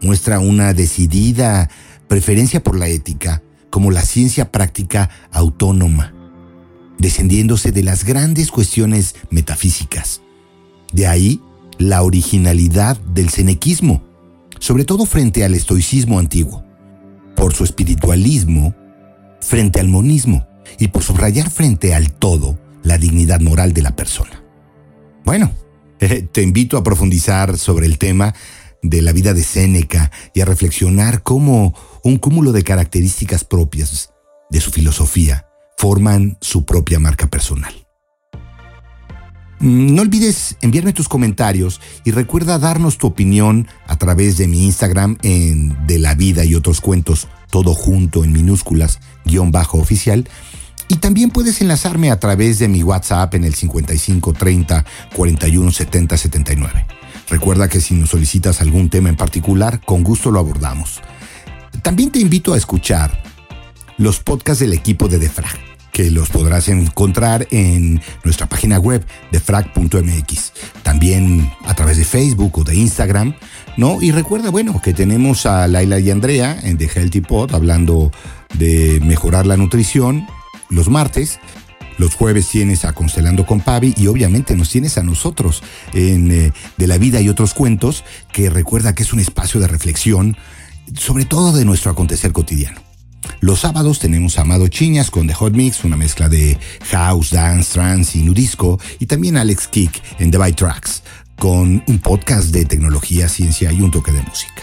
Muestra 0.00 0.38
una 0.38 0.72
decidida 0.72 1.68
preferencia 2.08 2.62
por 2.62 2.78
la 2.78 2.88
ética 2.88 3.42
como 3.70 3.90
la 3.90 4.02
ciencia 4.02 4.52
práctica 4.52 5.10
autónoma, 5.32 6.14
descendiéndose 6.98 7.72
de 7.72 7.82
las 7.82 8.04
grandes 8.04 8.50
cuestiones 8.50 9.16
metafísicas. 9.30 10.22
De 10.92 11.06
ahí 11.06 11.42
la 11.78 12.02
originalidad 12.02 12.98
del 13.00 13.30
cenequismo, 13.30 14.02
sobre 14.64 14.86
todo 14.86 15.04
frente 15.04 15.44
al 15.44 15.54
estoicismo 15.54 16.18
antiguo, 16.18 16.64
por 17.36 17.52
su 17.52 17.64
espiritualismo 17.64 18.74
frente 19.38 19.78
al 19.78 19.88
monismo 19.88 20.48
y 20.78 20.88
por 20.88 21.02
subrayar 21.02 21.50
frente 21.50 21.94
al 21.94 22.14
todo 22.14 22.58
la 22.82 22.96
dignidad 22.96 23.40
moral 23.40 23.74
de 23.74 23.82
la 23.82 23.94
persona. 23.94 24.42
Bueno, 25.22 25.52
te 26.32 26.40
invito 26.40 26.78
a 26.78 26.82
profundizar 26.82 27.58
sobre 27.58 27.84
el 27.84 27.98
tema 27.98 28.34
de 28.82 29.02
la 29.02 29.12
vida 29.12 29.34
de 29.34 29.42
Séneca 29.42 30.10
y 30.32 30.40
a 30.40 30.46
reflexionar 30.46 31.22
cómo 31.22 31.74
un 32.02 32.16
cúmulo 32.16 32.52
de 32.52 32.64
características 32.64 33.44
propias 33.44 34.14
de 34.48 34.62
su 34.62 34.70
filosofía 34.70 35.46
forman 35.76 36.38
su 36.40 36.64
propia 36.64 36.98
marca 36.98 37.26
personal. 37.26 37.83
Mm, 39.60 39.94
no 39.94 40.02
olvides 40.02 40.56
enviarme 40.60 40.92
tus 40.92 41.08
comentarios 41.08 41.80
y 42.04 42.10
recuerda 42.10 42.58
darnos 42.58 42.98
tu 42.98 43.06
opinión 43.06 43.68
a 43.86 43.96
través 43.96 44.36
de 44.36 44.48
mi 44.48 44.64
Instagram 44.64 45.18
en 45.22 45.86
De 45.86 45.98
la 45.98 46.14
Vida 46.14 46.44
y 46.44 46.54
otros 46.54 46.80
cuentos, 46.80 47.28
todo 47.50 47.74
junto 47.74 48.24
en 48.24 48.32
minúsculas, 48.32 49.00
guion 49.24 49.52
bajo 49.52 49.78
oficial. 49.78 50.28
Y 50.88 50.96
también 50.96 51.30
puedes 51.30 51.60
enlazarme 51.60 52.10
a 52.10 52.20
través 52.20 52.58
de 52.58 52.68
mi 52.68 52.82
WhatsApp 52.82 53.34
en 53.34 53.44
el 53.44 53.54
5530 53.54 54.84
41 55.14 55.72
70 55.72 56.16
79. 56.16 56.86
Recuerda 57.28 57.68
que 57.68 57.80
si 57.80 57.94
nos 57.94 58.10
solicitas 58.10 58.60
algún 58.60 58.90
tema 58.90 59.08
en 59.08 59.16
particular, 59.16 59.80
con 59.84 60.02
gusto 60.02 60.30
lo 60.30 60.40
abordamos. 60.40 61.00
También 61.82 62.10
te 62.10 62.18
invito 62.18 62.52
a 62.52 62.58
escuchar 62.58 63.22
los 63.96 64.20
podcasts 64.20 64.60
del 64.60 64.72
equipo 64.72 65.08
de 65.08 65.18
Defrag, 65.18 65.58
que 65.94 66.10
los 66.10 66.28
podrás 66.28 66.68
encontrar 66.68 67.46
en 67.52 68.02
nuestra 68.24 68.48
página 68.48 68.80
web 68.80 69.06
defrag.mx, 69.30 70.52
también 70.82 71.48
a 71.64 71.74
través 71.74 71.96
de 71.96 72.04
Facebook 72.04 72.58
o 72.58 72.64
de 72.64 72.74
Instagram, 72.74 73.36
¿no? 73.76 74.02
Y 74.02 74.10
recuerda, 74.10 74.50
bueno, 74.50 74.82
que 74.82 74.92
tenemos 74.92 75.46
a 75.46 75.68
Laila 75.68 76.00
y 76.00 76.10
Andrea 76.10 76.58
en 76.64 76.78
The 76.78 76.88
Healthy 76.88 77.20
Pod 77.20 77.54
hablando 77.54 78.10
de 78.58 79.00
mejorar 79.04 79.46
la 79.46 79.56
nutrición 79.56 80.26
los 80.68 80.88
martes. 80.88 81.38
Los 81.96 82.16
jueves 82.16 82.48
tienes 82.48 82.84
a 82.84 82.92
Constelando 82.92 83.46
con 83.46 83.60
Pavi 83.60 83.94
y 83.96 84.08
obviamente 84.08 84.56
nos 84.56 84.70
tienes 84.70 84.98
a 84.98 85.04
nosotros 85.04 85.62
en 85.92 86.32
eh, 86.32 86.52
De 86.76 86.88
la 86.88 86.98
Vida 86.98 87.20
y 87.20 87.28
otros 87.28 87.54
cuentos, 87.54 88.02
que 88.32 88.50
recuerda 88.50 88.96
que 88.96 89.04
es 89.04 89.12
un 89.12 89.20
espacio 89.20 89.60
de 89.60 89.68
reflexión, 89.68 90.36
sobre 90.98 91.24
todo 91.24 91.52
de 91.52 91.64
nuestro 91.64 91.92
acontecer 91.92 92.32
cotidiano. 92.32 92.93
Los 93.40 93.60
sábados 93.60 93.98
tenemos 93.98 94.38
a 94.38 94.42
Amado 94.42 94.68
Chiñas 94.68 95.10
con 95.10 95.26
The 95.26 95.34
Hot 95.34 95.54
Mix, 95.54 95.84
una 95.84 95.96
mezcla 95.96 96.28
de 96.28 96.58
house, 96.90 97.30
dance, 97.30 97.72
trance 97.72 98.18
y 98.18 98.22
nudisco, 98.22 98.80
y 98.98 99.06
también 99.06 99.36
Alex 99.36 99.68
Kick 99.68 100.02
en 100.18 100.30
The 100.30 100.38
By 100.38 100.52
Tracks, 100.52 101.02
con 101.36 101.82
un 101.86 101.98
podcast 101.98 102.50
de 102.50 102.64
tecnología, 102.64 103.28
ciencia 103.28 103.72
y 103.72 103.80
un 103.80 103.90
toque 103.90 104.12
de 104.12 104.22
música. 104.22 104.62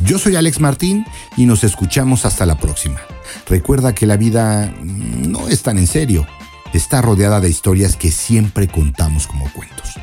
Yo 0.00 0.18
soy 0.18 0.36
Alex 0.36 0.60
Martín 0.60 1.04
y 1.36 1.46
nos 1.46 1.64
escuchamos 1.64 2.24
hasta 2.24 2.46
la 2.46 2.56
próxima. 2.56 3.00
Recuerda 3.48 3.94
que 3.94 4.06
la 4.06 4.16
vida 4.16 4.72
mm, 4.80 5.30
no 5.30 5.48
es 5.48 5.62
tan 5.62 5.78
en 5.78 5.86
serio, 5.86 6.26
está 6.72 7.02
rodeada 7.02 7.40
de 7.40 7.50
historias 7.50 7.96
que 7.96 8.12
siempre 8.12 8.68
contamos 8.68 9.26
como 9.26 9.52
cuentos, 9.52 9.94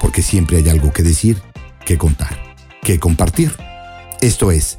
porque 0.00 0.22
siempre 0.22 0.56
hay 0.58 0.68
algo 0.68 0.92
que 0.92 1.02
decir, 1.02 1.40
que 1.84 1.98
contar, 1.98 2.36
que 2.82 2.98
compartir. 2.98 3.56
Esto 4.20 4.50
es, 4.50 4.78